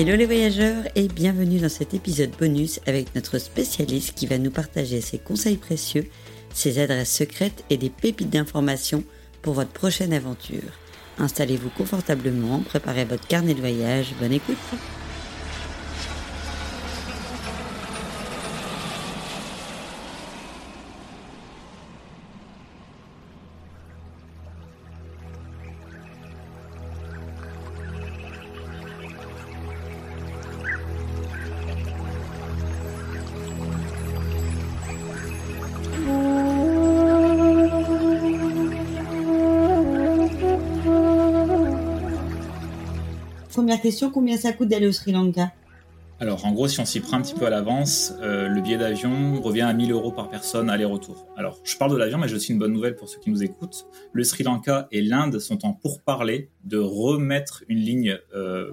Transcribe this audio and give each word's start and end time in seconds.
Hello 0.00 0.14
les 0.14 0.26
voyageurs 0.26 0.84
et 0.94 1.08
bienvenue 1.08 1.58
dans 1.58 1.68
cet 1.68 1.92
épisode 1.92 2.30
bonus 2.38 2.78
avec 2.86 3.16
notre 3.16 3.38
spécialiste 3.38 4.14
qui 4.14 4.28
va 4.28 4.38
nous 4.38 4.52
partager 4.52 5.00
ses 5.00 5.18
conseils 5.18 5.56
précieux, 5.56 6.06
ses 6.54 6.80
adresses 6.80 7.12
secrètes 7.12 7.64
et 7.68 7.76
des 7.76 7.90
pépites 7.90 8.30
d'informations 8.30 9.02
pour 9.42 9.54
votre 9.54 9.72
prochaine 9.72 10.12
aventure. 10.12 10.70
Installez-vous 11.18 11.70
confortablement, 11.70 12.60
préparez 12.60 13.06
votre 13.06 13.26
carnet 13.26 13.54
de 13.54 13.58
voyage, 13.58 14.14
bonne 14.20 14.34
écoute 14.34 14.56
Première 43.58 43.80
question, 43.80 44.12
combien 44.12 44.36
ça 44.36 44.52
coûte 44.52 44.68
d'aller 44.68 44.86
au 44.86 44.92
Sri 44.92 45.10
Lanka? 45.10 45.52
Alors 46.20 46.46
en 46.46 46.52
gros, 46.52 46.68
si 46.68 46.78
on 46.78 46.84
s'y 46.84 47.00
prend 47.00 47.16
un 47.16 47.22
petit 47.22 47.34
peu 47.34 47.44
à 47.44 47.50
l'avance, 47.50 48.14
euh, 48.22 48.46
le 48.46 48.60
billet 48.60 48.76
d'avion 48.76 49.42
revient 49.42 49.62
à 49.62 49.72
1000 49.72 49.90
euros 49.90 50.12
par 50.12 50.30
personne 50.30 50.70
aller-retour. 50.70 51.26
Alors 51.36 51.58
je 51.64 51.76
parle 51.76 51.90
de 51.90 51.96
l'avion, 51.96 52.18
mais 52.18 52.28
j'ai 52.28 52.36
aussi 52.36 52.52
une 52.52 52.60
bonne 52.60 52.72
nouvelle 52.72 52.94
pour 52.94 53.08
ceux 53.08 53.18
qui 53.18 53.30
nous 53.30 53.42
écoutent. 53.42 53.88
Le 54.12 54.22
Sri 54.22 54.44
Lanka 54.44 54.86
et 54.92 55.02
l'Inde 55.02 55.40
sont 55.40 55.66
en 55.66 55.72
pourparlers 55.72 56.50
de 56.62 56.78
remettre 56.78 57.64
une 57.68 57.80
ligne 57.80 58.16
euh, 58.32 58.70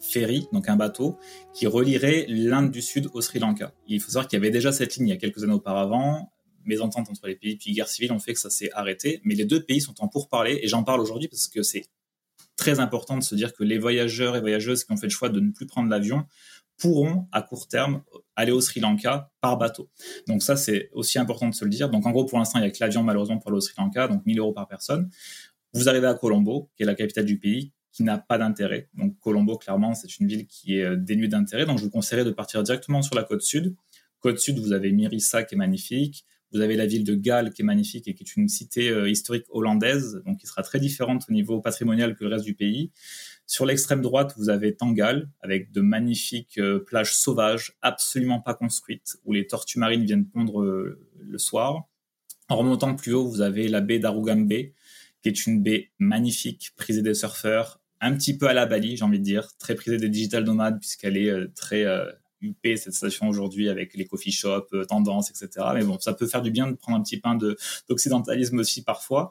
ferry, 0.00 0.46
donc 0.52 0.68
un 0.68 0.76
bateau, 0.76 1.16
qui 1.54 1.66
relierait 1.66 2.26
l'Inde 2.28 2.70
du 2.70 2.82
Sud 2.82 3.08
au 3.14 3.22
Sri 3.22 3.38
Lanka. 3.38 3.72
Il 3.88 4.02
faut 4.02 4.10
savoir 4.10 4.28
qu'il 4.28 4.36
y 4.36 4.42
avait 4.42 4.50
déjà 4.50 4.70
cette 4.70 4.96
ligne 4.96 5.06
il 5.06 5.12
y 5.12 5.14
a 5.14 5.16
quelques 5.16 5.44
années 5.44 5.54
auparavant. 5.54 6.30
Mes 6.66 6.82
ententes 6.82 7.08
entre 7.08 7.26
les 7.26 7.36
pays 7.36 7.56
puis 7.56 7.72
guerre 7.72 7.88
civile 7.88 8.12
ont 8.12 8.18
fait 8.18 8.34
que 8.34 8.40
ça 8.40 8.50
s'est 8.50 8.70
arrêté, 8.74 9.22
mais 9.24 9.34
les 9.34 9.46
deux 9.46 9.62
pays 9.62 9.80
sont 9.80 9.94
en 10.00 10.08
pourparlers 10.08 10.60
et 10.62 10.68
j'en 10.68 10.82
parle 10.82 11.00
aujourd'hui 11.00 11.28
parce 11.28 11.48
que 11.48 11.62
c'est 11.62 11.86
très 12.56 12.80
important 12.80 13.16
de 13.16 13.22
se 13.22 13.34
dire 13.34 13.52
que 13.52 13.62
les 13.62 13.78
voyageurs 13.78 14.36
et 14.36 14.40
voyageuses 14.40 14.84
qui 14.84 14.92
ont 14.92 14.96
fait 14.96 15.06
le 15.06 15.12
choix 15.12 15.28
de 15.28 15.40
ne 15.40 15.50
plus 15.50 15.66
prendre 15.66 15.88
l'avion 15.88 16.26
pourront 16.78 17.26
à 17.32 17.42
court 17.42 17.68
terme 17.68 18.02
aller 18.34 18.52
au 18.52 18.60
Sri 18.60 18.80
Lanka 18.80 19.30
par 19.40 19.56
bateau. 19.56 19.90
Donc 20.26 20.42
ça, 20.42 20.56
c'est 20.56 20.90
aussi 20.92 21.18
important 21.18 21.48
de 21.48 21.54
se 21.54 21.64
le 21.64 21.70
dire. 21.70 21.88
Donc 21.88 22.06
en 22.06 22.10
gros, 22.10 22.26
pour 22.26 22.38
l'instant, 22.38 22.58
il 22.58 22.62
n'y 22.62 22.68
a 22.68 22.70
que 22.70 22.78
l'avion 22.80 23.02
malheureusement 23.02 23.38
pour 23.38 23.50
aller 23.50 23.58
au 23.58 23.62
Sri 23.62 23.74
Lanka, 23.78 24.08
donc 24.08 24.24
1000 24.26 24.38
euros 24.38 24.52
par 24.52 24.68
personne. 24.68 25.10
Vous 25.72 25.88
arrivez 25.88 26.06
à 26.06 26.14
Colombo, 26.14 26.70
qui 26.76 26.82
est 26.82 26.86
la 26.86 26.94
capitale 26.94 27.24
du 27.24 27.38
pays, 27.38 27.72
qui 27.92 28.02
n'a 28.02 28.18
pas 28.18 28.36
d'intérêt. 28.36 28.88
Donc 28.94 29.18
Colombo, 29.20 29.56
clairement, 29.56 29.94
c'est 29.94 30.18
une 30.18 30.26
ville 30.26 30.46
qui 30.46 30.78
est 30.78 30.84
euh, 30.84 30.96
dénuée 30.96 31.28
d'intérêt. 31.28 31.64
Donc 31.64 31.78
je 31.78 31.84
vous 31.84 31.90
conseillerais 31.90 32.24
de 32.24 32.30
partir 32.30 32.62
directement 32.62 33.00
sur 33.00 33.14
la 33.14 33.24
côte 33.24 33.42
sud. 33.42 33.74
Côte 34.20 34.38
sud, 34.38 34.58
vous 34.58 34.72
avez 34.72 34.92
Mirissa 34.92 35.44
qui 35.44 35.54
est 35.54 35.58
magnifique. 35.58 36.26
Vous 36.52 36.60
avez 36.60 36.76
la 36.76 36.86
ville 36.86 37.04
de 37.04 37.14
Galles 37.14 37.52
qui 37.52 37.62
est 37.62 37.64
magnifique 37.64 38.06
et 38.06 38.14
qui 38.14 38.22
est 38.22 38.36
une 38.36 38.48
cité 38.48 38.88
euh, 38.88 39.10
historique 39.10 39.46
hollandaise, 39.50 40.22
donc 40.24 40.38
qui 40.38 40.46
sera 40.46 40.62
très 40.62 40.78
différente 40.78 41.24
au 41.28 41.32
niveau 41.32 41.60
patrimonial 41.60 42.14
que 42.14 42.24
le 42.24 42.30
reste 42.30 42.44
du 42.44 42.54
pays. 42.54 42.92
Sur 43.46 43.66
l'extrême 43.66 44.00
droite, 44.00 44.34
vous 44.36 44.48
avez 44.48 44.74
Tangal, 44.74 45.28
avec 45.40 45.72
de 45.72 45.80
magnifiques 45.80 46.58
euh, 46.58 46.78
plages 46.78 47.14
sauvages, 47.14 47.76
absolument 47.82 48.40
pas 48.40 48.54
construites, 48.54 49.16
où 49.24 49.32
les 49.32 49.46
tortues 49.46 49.78
marines 49.78 50.04
viennent 50.04 50.26
pondre 50.26 50.62
euh, 50.62 51.00
le 51.20 51.38
soir. 51.38 51.88
En 52.48 52.56
remontant 52.56 52.94
plus 52.94 53.12
haut, 53.12 53.26
vous 53.26 53.40
avez 53.40 53.66
la 53.66 53.80
baie 53.80 53.98
d'Arugambe, 53.98 54.48
qui 54.48 55.28
est 55.28 55.46
une 55.46 55.62
baie 55.62 55.90
magnifique, 55.98 56.72
prisée 56.76 57.02
des 57.02 57.14
surfeurs, 57.14 57.80
un 58.00 58.14
petit 58.16 58.38
peu 58.38 58.46
à 58.46 58.52
la 58.52 58.66
Bali, 58.66 58.96
j'ai 58.96 59.04
envie 59.04 59.18
de 59.18 59.24
dire, 59.24 59.48
très 59.58 59.74
prisée 59.74 59.96
des 59.96 60.08
digital 60.08 60.44
nomades, 60.44 60.78
puisqu'elle 60.78 61.16
est 61.16 61.54
très 61.54 61.84
UP 62.42 62.56
cette 62.76 62.94
station 62.94 63.28
aujourd'hui 63.28 63.68
avec 63.68 63.94
les 63.94 64.06
coffee 64.06 64.32
shops, 64.32 64.74
tendances, 64.88 65.30
etc. 65.30 65.66
Mais 65.74 65.84
bon, 65.84 65.98
ça 65.98 66.12
peut 66.12 66.26
faire 66.26 66.42
du 66.42 66.50
bien 66.50 66.70
de 66.70 66.76
prendre 66.76 66.98
un 66.98 67.02
petit 67.02 67.18
pain 67.18 67.36
d'occidentalisme 67.88 68.58
aussi 68.58 68.82
parfois. 68.82 69.30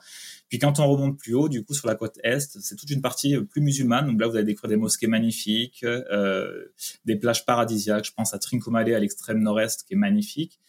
Puis 0.50 0.60
quand 0.60 0.80
on 0.80 0.88
remonte 0.88 1.18
plus 1.18 1.34
haut, 1.34 1.50
du 1.50 1.64
coup, 1.64 1.74
sur 1.74 1.88
la 1.88 1.96
côte 1.96 2.20
est, 2.24 2.40
c'est 2.40 2.76
toute 2.76 2.90
une 2.90 3.02
partie 3.02 3.38
plus 3.42 3.62
musulmane. 3.62 4.08
Donc 4.08 4.20
là, 4.20 4.28
vous 4.28 4.36
allez 4.36 4.46
découvrir 4.46 4.70
des 4.70 4.82
mosquées 4.82 5.08
magnifiques, 5.08 5.84
euh, 5.84 6.66
des 7.06 7.16
plages 7.16 7.46
paradisiaques. 7.46 8.06
Je 8.06 8.14
pense 8.14 8.34
à 8.34 8.40
Trincomalee 8.40 8.94
à 8.94 9.00
l'extrême 9.00 9.40
nord-est, 9.40 9.84
qui 9.88 9.94
est 9.94 9.98
magnifique. 9.98 10.60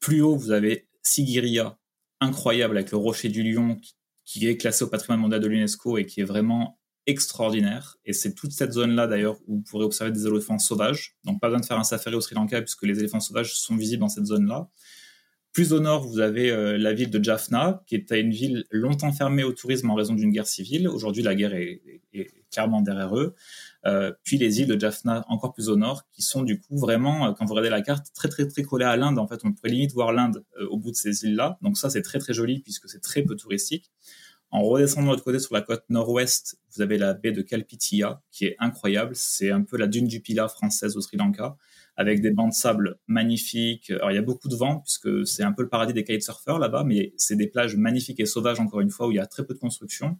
Plus 0.00 0.22
haut, 0.22 0.36
vous 0.36 0.52
avez 0.52 0.88
Sigiriya, 1.02 1.78
incroyable, 2.20 2.76
avec 2.76 2.90
le 2.90 2.98
rocher 2.98 3.28
du 3.28 3.42
lion, 3.42 3.80
qui, 4.24 4.46
est 4.46 4.56
classé 4.56 4.84
au 4.84 4.88
patrimoine 4.88 5.20
mondial 5.20 5.40
de 5.40 5.46
l'UNESCO 5.46 5.98
et 5.98 6.06
qui 6.06 6.20
est 6.20 6.24
vraiment 6.24 6.77
extraordinaire. 7.08 7.96
Et 8.04 8.12
c'est 8.12 8.34
toute 8.34 8.52
cette 8.52 8.72
zone-là, 8.72 9.06
d'ailleurs, 9.06 9.38
où 9.46 9.56
vous 9.56 9.62
pourrez 9.62 9.84
observer 9.84 10.12
des 10.12 10.26
éléphants 10.26 10.58
sauvages. 10.58 11.16
Donc, 11.24 11.40
pas 11.40 11.48
besoin 11.48 11.60
de 11.60 11.66
faire 11.66 11.78
un 11.78 11.84
safari 11.84 12.14
au 12.14 12.20
Sri 12.20 12.34
Lanka, 12.34 12.60
puisque 12.60 12.84
les 12.84 12.98
éléphants 12.98 13.18
sauvages 13.18 13.54
sont 13.54 13.76
visibles 13.76 14.00
dans 14.00 14.10
cette 14.10 14.26
zone-là. 14.26 14.68
Plus 15.52 15.72
au 15.72 15.80
nord, 15.80 16.06
vous 16.06 16.20
avez 16.20 16.50
euh, 16.50 16.76
la 16.76 16.92
ville 16.92 17.10
de 17.10 17.24
Jaffna, 17.24 17.82
qui 17.86 17.94
est 17.94 18.10
une 18.12 18.30
ville 18.30 18.66
longtemps 18.70 19.10
fermée 19.10 19.42
au 19.42 19.52
tourisme 19.52 19.90
en 19.90 19.94
raison 19.94 20.14
d'une 20.14 20.30
guerre 20.30 20.46
civile. 20.46 20.86
Aujourd'hui, 20.86 21.22
la 21.22 21.34
guerre 21.34 21.54
est, 21.54 21.80
clairement 22.52 22.82
derrière 22.82 23.16
eux. 23.16 23.34
Euh, 23.86 24.12
puis 24.22 24.38
les 24.38 24.60
îles 24.60 24.66
de 24.66 24.78
Jaffna, 24.78 25.24
encore 25.28 25.54
plus 25.54 25.70
au 25.70 25.76
nord, 25.76 26.04
qui 26.12 26.22
sont 26.22 26.42
du 26.42 26.60
coup 26.60 26.78
vraiment, 26.78 27.26
euh, 27.26 27.32
quand 27.32 27.46
vous 27.46 27.54
regardez 27.54 27.70
la 27.70 27.82
carte, 27.82 28.08
très 28.14 28.28
très 28.28 28.46
très 28.46 28.62
collées 28.62 28.84
à 28.84 28.96
l'Inde. 28.96 29.18
En 29.18 29.26
fait, 29.26 29.40
on 29.44 29.52
pourrait 29.52 29.70
limite 29.70 29.92
voir 29.92 30.12
l'Inde 30.12 30.44
au 30.70 30.76
bout 30.76 30.90
de 30.90 30.96
ces 30.96 31.24
îles-là. 31.24 31.58
Donc 31.62 31.78
ça, 31.78 31.88
c'est 31.88 32.02
très 32.02 32.18
très 32.18 32.34
joli 32.34 32.60
puisque 32.60 32.88
c'est 32.88 33.00
très 33.00 33.22
peu 33.22 33.34
touristique. 33.34 33.90
En 34.50 34.62
redescendant 34.62 35.08
de 35.08 35.12
l'autre 35.12 35.24
côté 35.24 35.38
sur 35.38 35.54
la 35.54 35.60
côte 35.60 35.84
nord-ouest, 35.90 36.58
vous 36.74 36.80
avez 36.80 36.96
la 36.96 37.12
baie 37.12 37.32
de 37.32 37.42
Kalpitia, 37.42 38.22
qui 38.32 38.46
est 38.46 38.56
incroyable. 38.58 39.14
C'est 39.14 39.50
un 39.50 39.62
peu 39.62 39.76
la 39.76 39.86
dune 39.86 40.06
du 40.06 40.20
Pila 40.20 40.48
française 40.48 40.96
au 40.96 41.00
Sri 41.02 41.18
Lanka 41.18 41.56
avec 41.96 42.20
des 42.20 42.30
bancs 42.30 42.50
de 42.50 42.54
sable 42.54 42.98
magnifiques. 43.08 43.90
Alors, 43.90 44.12
il 44.12 44.14
y 44.14 44.18
a 44.18 44.22
beaucoup 44.22 44.48
de 44.48 44.54
vent, 44.54 44.78
puisque 44.78 45.26
c'est 45.26 45.42
un 45.42 45.52
peu 45.52 45.62
le 45.62 45.68
paradis 45.68 45.92
des 45.92 46.04
kitesurfers 46.04 46.58
là-bas, 46.58 46.84
mais 46.84 47.12
c'est 47.16 47.34
des 47.34 47.48
plages 47.48 47.76
magnifiques 47.76 48.20
et 48.20 48.26
sauvages, 48.26 48.60
encore 48.60 48.80
une 48.80 48.90
fois, 48.90 49.08
où 49.08 49.10
il 49.10 49.16
y 49.16 49.20
a 49.20 49.26
très 49.26 49.44
peu 49.44 49.52
de 49.52 49.58
construction. 49.58 50.16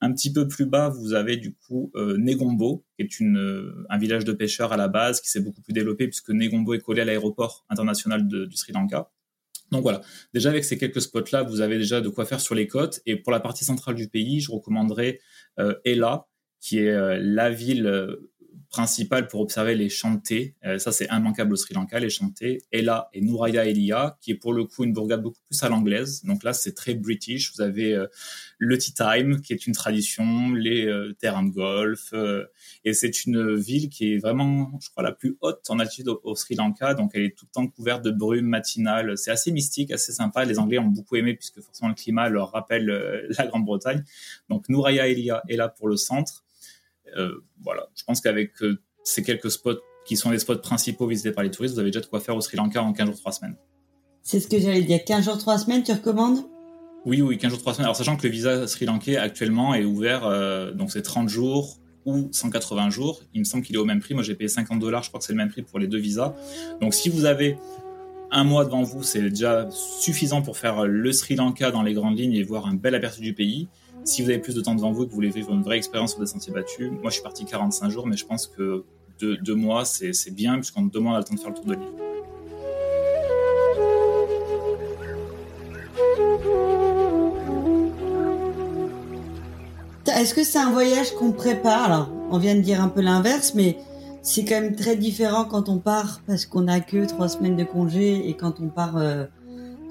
Un 0.00 0.12
petit 0.12 0.32
peu 0.32 0.46
plus 0.46 0.64
bas, 0.64 0.88
vous 0.88 1.12
avez 1.12 1.36
du 1.36 1.54
coup 1.54 1.90
euh, 1.96 2.16
Negombo, 2.18 2.84
qui 2.96 3.02
est 3.02 3.20
une, 3.20 3.36
euh, 3.36 3.84
un 3.90 3.98
village 3.98 4.24
de 4.24 4.32
pêcheurs 4.32 4.72
à 4.72 4.76
la 4.76 4.86
base, 4.86 5.20
qui 5.20 5.28
s'est 5.28 5.40
beaucoup 5.40 5.60
plus 5.60 5.72
développé, 5.72 6.06
puisque 6.06 6.30
Negombo 6.30 6.72
est 6.72 6.80
collé 6.80 7.02
à 7.02 7.04
l'aéroport 7.04 7.66
international 7.68 8.26
du 8.26 8.56
Sri 8.56 8.72
Lanka. 8.72 9.10
Donc 9.72 9.82
voilà, 9.82 10.02
déjà 10.34 10.50
avec 10.50 10.64
ces 10.64 10.76
quelques 10.76 11.00
spots-là, 11.00 11.42
vous 11.42 11.62
avez 11.62 11.78
déjà 11.78 12.02
de 12.02 12.08
quoi 12.10 12.26
faire 12.26 12.40
sur 12.40 12.54
les 12.54 12.68
côtes. 12.68 13.00
Et 13.06 13.16
pour 13.16 13.32
la 13.32 13.40
partie 13.40 13.64
centrale 13.64 13.94
du 13.94 14.08
pays, 14.08 14.40
je 14.40 14.52
recommanderais 14.52 15.18
euh, 15.58 15.74
Ela, 15.84 16.26
qui 16.60 16.78
est 16.78 16.90
euh, 16.90 17.18
la 17.20 17.50
ville 17.50 18.16
principal 18.72 19.28
pour 19.28 19.40
observer 19.42 19.74
les 19.76 19.90
chantés. 19.90 20.56
Euh, 20.64 20.78
ça, 20.78 20.92
c'est 20.92 21.06
immanquable 21.12 21.52
au 21.52 21.56
Sri 21.56 21.74
Lanka, 21.74 22.00
les 22.00 22.08
chantés. 22.08 22.62
Ella 22.72 23.10
et 23.12 23.20
Nouraya 23.20 23.66
Elia, 23.66 24.16
qui 24.22 24.30
est 24.30 24.34
pour 24.34 24.54
le 24.54 24.64
coup 24.64 24.84
une 24.84 24.94
bourgade 24.94 25.22
beaucoup 25.22 25.40
plus 25.46 25.62
à 25.62 25.68
l'anglaise. 25.68 26.24
Donc 26.24 26.42
là, 26.42 26.54
c'est 26.54 26.72
très 26.72 26.94
british. 26.94 27.52
Vous 27.54 27.60
avez 27.60 27.92
euh, 27.92 28.06
le 28.58 28.78
tea 28.78 28.94
time, 28.94 29.42
qui 29.42 29.52
est 29.52 29.66
une 29.66 29.74
tradition, 29.74 30.52
les 30.54 30.86
euh, 30.86 31.12
terrains 31.12 31.42
de 31.42 31.50
golf. 31.50 32.14
et 32.84 32.94
c'est 32.94 33.26
une 33.26 33.56
ville 33.56 33.90
qui 33.90 34.14
est 34.14 34.18
vraiment, 34.18 34.72
je 34.80 34.88
crois, 34.88 35.02
la 35.02 35.12
plus 35.12 35.36
haute 35.42 35.68
en 35.68 35.78
altitude 35.78 36.08
au, 36.08 36.34
Sri 36.34 36.54
Lanka. 36.54 36.94
Donc 36.94 37.10
elle 37.12 37.24
est 37.24 37.36
tout 37.36 37.44
le 37.44 37.52
temps 37.52 37.66
couverte 37.66 38.02
de 38.02 38.10
brume 38.10 38.46
matinale. 38.46 39.18
C'est 39.18 39.30
assez 39.30 39.52
mystique, 39.52 39.90
assez 39.92 40.12
sympa. 40.12 40.46
Les 40.46 40.58
Anglais 40.58 40.78
ont 40.78 40.86
beaucoup 40.86 41.16
aimé 41.16 41.34
puisque 41.34 41.60
forcément 41.60 41.90
le 41.90 41.94
climat 41.94 42.30
leur 42.30 42.52
rappelle 42.52 42.86
la 43.38 43.46
Grande-Bretagne. 43.46 44.02
Donc 44.48 44.70
Nouraya 44.70 45.08
Elia 45.08 45.42
est 45.48 45.56
là 45.56 45.68
pour 45.68 45.88
le 45.88 45.98
centre. 45.98 46.42
Euh, 47.16 47.44
voilà, 47.62 47.88
je 47.94 48.04
pense 48.04 48.20
qu'avec 48.20 48.50
euh, 48.62 48.80
ces 49.04 49.22
quelques 49.22 49.50
spots 49.50 49.80
qui 50.04 50.16
sont 50.16 50.30
les 50.30 50.38
spots 50.38 50.58
principaux 50.58 51.06
visités 51.06 51.32
par 51.32 51.44
les 51.44 51.50
touristes, 51.50 51.74
vous 51.74 51.80
avez 51.80 51.90
déjà 51.90 52.00
de 52.00 52.06
quoi 52.06 52.20
faire 52.20 52.36
au 52.36 52.40
Sri 52.40 52.56
Lanka 52.56 52.82
en 52.82 52.92
15 52.92 53.06
jours, 53.06 53.16
3 53.16 53.32
semaines. 53.32 53.56
C'est 54.22 54.40
ce 54.40 54.48
que 54.48 54.58
j'allais 54.58 54.82
dire. 54.82 55.04
15 55.04 55.24
jours, 55.24 55.38
3 55.38 55.58
semaines, 55.58 55.82
tu 55.82 55.92
recommandes? 55.92 56.44
Oui, 57.04 57.20
oui, 57.22 57.38
15 57.38 57.50
jours, 57.50 57.60
3 57.60 57.74
semaines. 57.74 57.86
Alors, 57.86 57.96
sachant 57.96 58.16
que 58.16 58.26
le 58.26 58.32
visa 58.32 58.66
sri 58.66 58.86
lankais 58.86 59.16
actuellement 59.16 59.74
est 59.74 59.84
ouvert, 59.84 60.26
euh, 60.26 60.72
donc 60.72 60.90
c'est 60.90 61.02
30 61.02 61.28
jours 61.28 61.78
ou 62.04 62.28
180 62.32 62.90
jours. 62.90 63.22
Il 63.34 63.40
me 63.40 63.44
semble 63.44 63.64
qu'il 63.64 63.76
est 63.76 63.78
au 63.78 63.84
même 63.84 64.00
prix. 64.00 64.14
Moi, 64.14 64.22
j'ai 64.22 64.34
payé 64.34 64.48
50 64.48 64.78
dollars. 64.78 65.02
Je 65.02 65.08
crois 65.08 65.18
que 65.18 65.26
c'est 65.26 65.32
le 65.32 65.38
même 65.38 65.50
prix 65.50 65.62
pour 65.62 65.78
les 65.78 65.86
deux 65.86 65.98
visas. 65.98 66.34
Donc, 66.80 66.94
si 66.94 67.08
vous 67.08 67.24
avez 67.24 67.56
un 68.30 68.44
mois 68.44 68.64
devant 68.64 68.82
vous, 68.82 69.02
c'est 69.02 69.20
déjà 69.20 69.68
suffisant 69.70 70.42
pour 70.42 70.56
faire 70.56 70.86
le 70.86 71.12
Sri 71.12 71.36
Lanka 71.36 71.70
dans 71.70 71.82
les 71.82 71.94
grandes 71.94 72.18
lignes 72.18 72.34
et 72.34 72.42
voir 72.42 72.66
un 72.66 72.74
bel 72.74 72.94
aperçu 72.94 73.20
du 73.20 73.34
pays. 73.34 73.68
Si 74.04 74.22
vous 74.22 74.30
avez 74.30 74.38
plus 74.38 74.54
de 74.54 74.60
temps 74.60 74.74
devant 74.74 74.90
vous 74.92 75.04
et 75.04 75.06
que 75.06 75.10
vous 75.10 75.16
voulez 75.16 75.30
vivre 75.30 75.52
une 75.52 75.62
vraie 75.62 75.76
expérience 75.76 76.12
sur 76.12 76.20
des 76.20 76.26
sentiers 76.26 76.52
battus, 76.52 76.90
moi 76.90 77.10
je 77.10 77.14
suis 77.14 77.22
parti 77.22 77.44
45 77.44 77.88
jours, 77.88 78.06
mais 78.06 78.16
je 78.16 78.26
pense 78.26 78.46
que 78.46 78.84
deux, 79.20 79.54
mois 79.54 79.84
c'est 79.84 80.34
bien, 80.34 80.56
puisqu'en 80.56 80.82
deux 80.82 80.98
mois 80.98 81.12
on 81.12 81.14
a 81.14 81.18
le 81.18 81.24
temps 81.24 81.34
de 81.34 81.40
faire 81.40 81.50
le 81.50 81.54
tour 81.54 81.64
de 81.66 81.74
l'île. 81.74 81.82
Est-ce 90.14 90.34
que 90.34 90.44
c'est 90.44 90.58
un 90.58 90.70
voyage 90.70 91.12
qu'on 91.14 91.32
prépare? 91.32 92.10
On 92.30 92.38
vient 92.38 92.54
de 92.54 92.60
dire 92.60 92.82
un 92.82 92.88
peu 92.88 93.00
l'inverse, 93.00 93.54
mais 93.54 93.78
c'est 94.20 94.44
quand 94.44 94.60
même 94.60 94.76
très 94.76 94.96
différent 94.96 95.44
quand 95.44 95.68
on 95.68 95.78
part 95.78 96.20
parce 96.26 96.46
qu'on 96.46 96.68
a 96.68 96.80
que 96.80 97.06
trois 97.06 97.28
semaines 97.28 97.56
de 97.56 97.64
congé 97.64 98.28
et 98.28 98.34
quand 98.34 98.60
on 98.60 98.68
part 98.68 98.96
euh, 98.96 99.24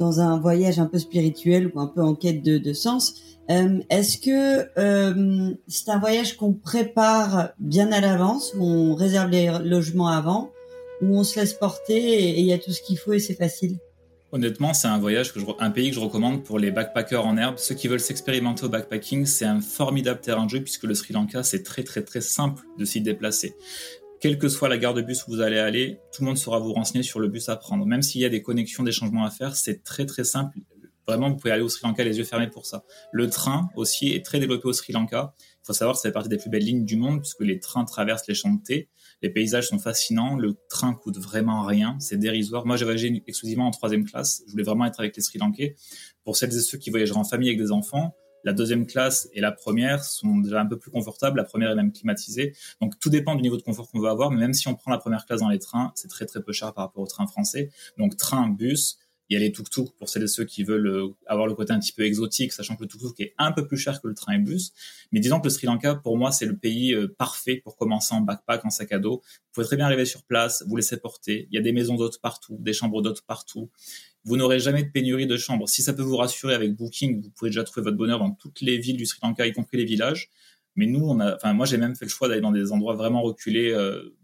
dans 0.02 0.20
un 0.20 0.40
voyage 0.40 0.80
un 0.80 0.88
peu 0.88 0.98
spirituel 0.98 1.72
ou 1.74 1.80
un 1.80 1.88
peu 1.88 2.02
en 2.02 2.16
quête 2.16 2.42
de, 2.42 2.74
sens. 2.74 3.14
Euh, 3.52 3.80
Est-ce 3.90 4.18
que 4.18 4.68
euh, 4.80 5.54
c'est 5.68 5.90
un 5.90 6.00
voyage 6.00 6.38
qu'on 6.38 6.54
prépare 6.54 7.50
bien 7.60 7.92
à 7.92 8.02
l'avance, 8.02 8.54
où 8.58 8.64
on 8.64 8.96
réserve 8.96 9.30
les 9.30 9.52
logements 9.64 10.08
avant, 10.08 10.50
où 11.02 11.18
on 11.18 11.24
se 11.24 11.40
laisse 11.40 11.54
porter 11.54 12.00
et 12.00 12.40
il 12.40 12.46
y 12.46 12.54
a 12.54 12.58
tout 12.58 12.72
ce 12.72 12.82
qu'il 12.82 12.98
faut 12.98 13.14
et 13.14 13.20
c'est 13.20 13.36
facile? 13.36 13.78
Honnêtement, 14.32 14.74
c'est 14.74 14.88
un 14.88 14.98
voyage, 14.98 15.34
un 15.60 15.72
pays 15.72 15.90
que 15.90 15.96
je 15.96 16.00
recommande 16.00 16.44
pour 16.44 16.58
les 16.58 16.72
backpackers 16.72 17.26
en 17.26 17.38
herbe. 17.38 17.56
Ceux 17.58 17.76
qui 17.76 17.88
veulent 17.88 18.00
s'expérimenter 18.00 18.64
au 18.64 18.70
backpacking, 18.70 19.26
c'est 19.26 19.46
un 19.46 19.60
formidable 19.60 20.22
terrain 20.22 20.46
de 20.46 20.50
jeu 20.50 20.62
puisque 20.62 20.84
le 20.84 20.96
Sri 20.96 21.14
Lanka, 21.14 21.44
c'est 21.44 21.64
très 21.64 21.84
très 21.84 22.02
très 22.02 22.22
simple 22.22 22.64
de 22.80 22.86
s'y 22.86 23.02
déplacer. 23.02 23.56
Quelle 24.22 24.38
que 24.38 24.50
soit 24.50 24.70
la 24.70 24.78
gare 24.78 24.94
de 24.94 25.02
bus 25.02 25.26
où 25.26 25.32
vous 25.32 25.42
allez 25.42 25.58
aller, 25.58 26.00
tout 26.14 26.22
le 26.22 26.28
monde 26.28 26.38
saura 26.38 26.60
vous 26.60 26.74
renseigner 26.74 27.02
sur 27.02 27.20
le 27.20 27.28
bus 27.28 27.50
à 27.50 27.56
prendre. 27.56 27.88
Même 27.88 28.04
s'il 28.04 28.22
y 28.22 28.26
a 28.26 28.30
des 28.30 28.44
connexions, 28.44 28.84
des 28.84 28.92
changements 28.92 29.26
à 29.26 29.32
faire, 29.32 29.56
c'est 29.56 29.84
très 29.84 30.06
très 30.06 30.24
simple. 30.24 30.60
Vraiment, 31.08 31.32
vous 31.32 31.38
pouvez 31.38 31.50
aller 31.50 31.64
au 31.64 31.70
Sri 31.70 31.88
Lanka 31.88 32.04
les 32.04 32.20
yeux 32.20 32.24
fermés 32.24 32.48
pour 32.48 32.68
ça. 32.68 32.86
Le 33.12 33.32
train 33.32 33.72
aussi 33.76 34.14
est 34.14 34.24
très 34.24 34.40
développé 34.40 34.68
au 34.68 34.74
Sri 34.74 34.94
Lanka. 34.94 35.34
Il 35.40 35.66
faut 35.66 35.74
savoir 35.74 35.96
que 35.96 36.02
c'est 36.04 36.12
partie 36.12 36.30
des 36.30 36.38
plus 36.38 36.52
belles 36.52 36.64
lignes 36.64 36.86
du 36.86 36.98
monde 36.98 37.22
puisque 37.22 37.42
les 37.42 37.60
trains 37.60 37.84
traversent 37.84 38.28
les 38.28 38.36
champs 38.36 38.54
de 38.54 38.62
thé. 38.62 38.90
Les 39.24 39.32
paysages 39.32 39.70
sont 39.70 39.80
fascinants. 39.80 40.38
Le 40.38 40.56
train 40.70 40.94
coûte 40.94 41.18
vraiment 41.18 41.64
rien. 41.64 41.98
C'est 42.00 42.18
dérisoire. 42.18 42.68
Moi, 42.68 42.78
j'ai 42.78 42.86
voyagé 42.86 43.24
exclusivement 43.26 43.66
en 43.66 43.72
troisième 43.72 44.06
classe. 44.06 44.44
Je 44.46 44.52
voulais 44.52 44.64
vraiment 44.64 44.86
être 44.86 45.00
avec 45.00 45.16
les 45.16 45.24
Sri 45.24 45.40
Lankais. 45.40 45.76
Pour 46.26 46.38
celles 46.38 46.56
et 46.56 46.62
ceux 46.62 46.78
qui 46.78 46.92
voyageront 46.92 47.22
en 47.22 47.24
famille 47.24 47.50
avec 47.50 47.60
des 47.60 47.72
enfants, 47.72 48.16
la 48.44 48.54
deuxième 48.54 48.86
classe 48.86 49.30
et 49.34 49.42
la 49.42 49.52
première 49.52 50.04
sont 50.04 50.38
déjà 50.38 50.62
un 50.62 50.66
peu 50.66 50.78
plus 50.78 50.92
confortables. 50.92 51.38
La 51.38 51.44
première 51.44 51.72
est 51.72 51.76
même 51.76 51.92
climatisée. 51.92 52.56
Donc 52.82 53.00
tout 53.00 53.10
dépend 53.10 53.36
du 53.36 53.42
niveau 53.42 53.58
de 53.58 53.62
confort 53.62 53.90
qu'on 53.90 54.00
veut 54.00 54.10
avoir. 54.10 54.32
Mais 54.32 54.40
même 54.40 54.54
si 54.54 54.68
on 54.68 54.76
prend 54.76 54.92
la 54.92 54.98
première 54.98 55.26
classe 55.26 55.42
dans 55.42 55.50
les 55.50 55.60
trains, 55.60 55.92
c'est 55.96 56.08
très 56.08 56.26
très 56.26 56.42
peu 56.42 56.52
cher 56.52 56.74
par 56.74 56.86
rapport 56.86 57.04
au 57.04 57.08
train 57.08 57.28
français. 57.28 57.70
Donc 57.98 58.18
train, 58.18 58.48
bus, 58.48 58.98
il 59.32 59.36
y 59.36 59.38
a 59.38 59.40
les 59.40 59.54
tuk-tuk 59.54 59.94
pour 59.98 60.10
celles 60.10 60.24
et 60.24 60.28
ceux 60.28 60.44
qui 60.44 60.66
veulent 60.66 60.88
euh, 60.88 61.08
avoir 61.26 61.48
le 61.48 61.54
côté 61.54 61.72
un 61.72 61.80
petit 61.80 61.94
peu 61.94 62.04
exotique, 62.04 62.52
sachant 62.52 62.76
que 62.76 62.84
le 62.84 62.90
tuk-tuk 62.90 63.16
est 63.20 63.34
un 63.38 63.54
peu 63.54 63.66
plus 63.66 63.78
cher 63.78 64.02
que 64.02 64.10
le 64.10 64.14
train 64.14 64.34
et 64.34 64.40
bus. 64.40 64.74
Mais 65.14 65.22
disons 65.22 65.40
que 65.40 65.46
le 65.46 65.50
Sri 65.50 65.68
Lanka, 65.68 65.96
pour 65.96 66.18
moi, 66.18 66.34
c'est 66.34 66.46
le 66.46 66.58
pays 66.58 66.94
euh, 66.94 67.08
parfait 67.18 67.56
pour 67.56 67.78
commencer 67.78 68.14
en 68.14 68.20
backpack, 68.20 68.66
en 68.66 68.70
sac 68.70 68.92
à 68.92 69.00
dos. 69.00 69.22
Vous 69.24 69.52
pouvez 69.54 69.66
très 69.66 69.78
bien 69.78 69.86
arriver 69.86 70.04
sur 70.04 70.24
place, 70.24 70.66
vous 70.68 70.76
laisser 70.76 70.98
porter. 70.98 71.48
Il 71.50 71.56
y 71.56 71.58
a 71.58 71.62
des 71.62 71.72
maisons 71.72 71.96
d'hôtes 71.96 72.20
partout, 72.20 72.58
des 72.60 72.74
chambres 72.74 73.02
d'hôtes 73.02 73.22
partout. 73.22 73.70
Vous 74.24 74.38
n'aurez 74.38 74.60
jamais 74.60 74.84
de 74.84 74.90
pénurie 74.90 75.28
de 75.28 75.38
chambres. 75.38 75.68
Si 75.68 75.82
ça 75.82 75.94
peut 75.94 76.04
vous 76.04 76.18
rassurer 76.18 76.54
avec 76.54 76.76
Booking, 76.76 77.22
vous 77.22 77.30
pouvez 77.32 77.50
déjà 77.50 77.64
trouver 77.64 77.86
votre 77.86 77.98
bonheur 77.98 78.20
dans 78.20 78.32
toutes 78.32 78.62
les 78.62 78.78
villes 78.78 78.98
du 78.98 79.06
Sri 79.06 79.20
Lanka, 79.24 79.48
y 79.48 79.54
compris 79.54 79.78
les 79.78 79.86
villages. 79.86 80.30
Mais 80.76 80.86
nous, 80.86 81.04
on 81.04 81.20
a, 81.20 81.36
enfin, 81.36 81.54
moi, 81.54 81.66
j'ai 81.66 81.78
même 81.78 81.96
fait 81.96 82.06
le 82.06 82.12
choix 82.12 82.28
d'aller 82.28 82.42
dans 82.42 82.52
des 82.52 82.72
endroits 82.72 82.96
vraiment 82.96 83.22
reculés, 83.22 83.72
euh, 83.72 84.16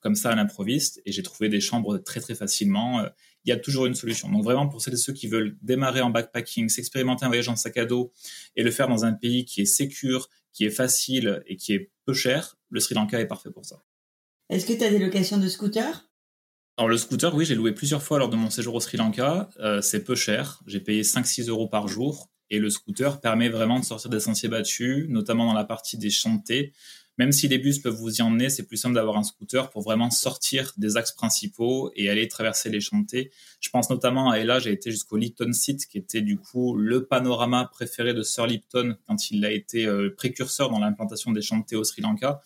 comme 0.00 0.14
ça 0.14 0.30
à 0.30 0.34
l'improviste, 0.34 1.00
et 1.04 1.12
j'ai 1.12 1.22
trouvé 1.22 1.48
des 1.48 1.60
chambres 1.60 1.98
très 1.98 2.20
très 2.20 2.34
facilement 2.34 3.04
il 3.44 3.50
y 3.50 3.52
a 3.52 3.56
toujours 3.56 3.86
une 3.86 3.94
solution. 3.94 4.30
Donc 4.30 4.42
vraiment, 4.42 4.68
pour 4.68 4.80
celles 4.80 4.94
et 4.94 4.98
ceux 4.98 5.12
qui 5.12 5.28
veulent 5.28 5.56
démarrer 5.62 6.00
en 6.00 6.10
backpacking, 6.10 6.68
s'expérimenter 6.68 7.24
un 7.24 7.28
voyage 7.28 7.48
en 7.48 7.56
sac 7.56 7.76
à 7.76 7.84
dos 7.84 8.12
et 8.56 8.62
le 8.62 8.70
faire 8.70 8.88
dans 8.88 9.04
un 9.04 9.12
pays 9.12 9.44
qui 9.44 9.60
est 9.60 9.66
sécure, 9.66 10.30
qui 10.52 10.64
est 10.64 10.70
facile 10.70 11.42
et 11.46 11.56
qui 11.56 11.74
est 11.74 11.90
peu 12.06 12.14
cher, 12.14 12.56
le 12.70 12.80
Sri 12.80 12.94
Lanka 12.94 13.20
est 13.20 13.26
parfait 13.26 13.50
pour 13.50 13.64
ça. 13.66 13.82
Est-ce 14.48 14.66
que 14.66 14.72
tu 14.72 14.82
as 14.82 14.90
des 14.90 14.98
locations 14.98 15.38
de 15.38 15.48
scooters? 15.48 16.08
Alors 16.76 16.88
le 16.88 16.96
scooter, 16.96 17.32
oui, 17.34 17.44
j'ai 17.44 17.54
loué 17.54 17.70
plusieurs 17.70 18.02
fois 18.02 18.18
lors 18.18 18.28
de 18.28 18.34
mon 18.34 18.50
séjour 18.50 18.74
au 18.74 18.80
Sri 18.80 18.96
Lanka. 18.96 19.48
Euh, 19.60 19.80
c'est 19.80 20.02
peu 20.02 20.16
cher. 20.16 20.60
J'ai 20.66 20.80
payé 20.80 21.02
5-6 21.02 21.48
euros 21.48 21.68
par 21.68 21.86
jour. 21.86 22.30
Et 22.50 22.58
le 22.58 22.68
scooter 22.68 23.20
permet 23.20 23.48
vraiment 23.48 23.78
de 23.78 23.84
sortir 23.84 24.10
des 24.10 24.18
sentiers 24.18 24.48
battus, 24.48 25.06
notamment 25.08 25.46
dans 25.46 25.54
la 25.54 25.64
partie 25.64 25.96
des 25.98 26.10
chantés, 26.10 26.72
même 27.16 27.30
si 27.30 27.46
les 27.46 27.58
bus 27.58 27.78
peuvent 27.78 27.94
vous 27.94 28.16
y 28.16 28.22
emmener, 28.22 28.50
c'est 28.50 28.64
plus 28.64 28.76
simple 28.76 28.96
d'avoir 28.96 29.16
un 29.16 29.22
scooter 29.22 29.70
pour 29.70 29.82
vraiment 29.82 30.10
sortir 30.10 30.72
des 30.76 30.96
axes 30.96 31.12
principaux 31.12 31.92
et 31.94 32.10
aller 32.10 32.26
traverser 32.26 32.70
les 32.70 32.80
chantiers. 32.80 33.30
Je 33.60 33.70
pense 33.70 33.88
notamment 33.88 34.30
à 34.30 34.38
Ella, 34.38 34.58
j'ai 34.58 34.72
été 34.72 34.90
jusqu'au 34.90 35.16
Lipton 35.16 35.52
Site, 35.52 35.86
qui 35.86 35.98
était 35.98 36.22
du 36.22 36.38
coup 36.38 36.76
le 36.76 37.06
panorama 37.06 37.66
préféré 37.66 38.14
de 38.14 38.22
Sir 38.22 38.46
Lipton 38.46 38.96
quand 39.06 39.30
il 39.30 39.44
a 39.44 39.52
été 39.52 39.86
euh, 39.86 40.12
précurseur 40.16 40.70
dans 40.70 40.80
l'implantation 40.80 41.30
des 41.30 41.42
chantiers 41.42 41.76
au 41.76 41.84
Sri 41.84 42.02
Lanka. 42.02 42.42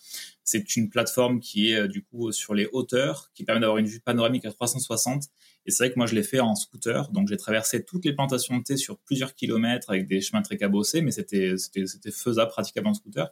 C'est 0.51 0.75
une 0.75 0.89
plateforme 0.89 1.39
qui 1.39 1.71
est 1.71 1.81
euh, 1.81 1.87
du 1.87 2.03
coup 2.03 2.31
sur 2.31 2.55
les 2.55 2.67
hauteurs, 2.71 3.29
qui 3.35 3.43
permet 3.43 3.61
d'avoir 3.61 3.77
une 3.77 3.85
vue 3.85 3.99
panoramique 3.99 4.45
à 4.45 4.51
360. 4.51 5.25
Et 5.67 5.71
c'est 5.71 5.83
vrai 5.83 5.93
que 5.93 5.99
moi 5.99 6.07
je 6.07 6.15
l'ai 6.15 6.23
fait 6.23 6.39
en 6.39 6.55
scooter, 6.55 7.11
donc 7.11 7.27
j'ai 7.27 7.37
traversé 7.37 7.85
toutes 7.85 8.03
les 8.03 8.13
plantations 8.13 8.57
de 8.57 8.63
thé 8.63 8.75
sur 8.75 8.97
plusieurs 8.97 9.35
kilomètres 9.35 9.91
avec 9.91 10.07
des 10.07 10.21
chemins 10.21 10.41
très 10.41 10.57
cabossés, 10.57 11.01
mais 11.01 11.11
c'était 11.11 11.55
faisable, 12.11 12.49
praticable 12.49 12.87
en 12.87 12.95
scooter. 12.95 13.29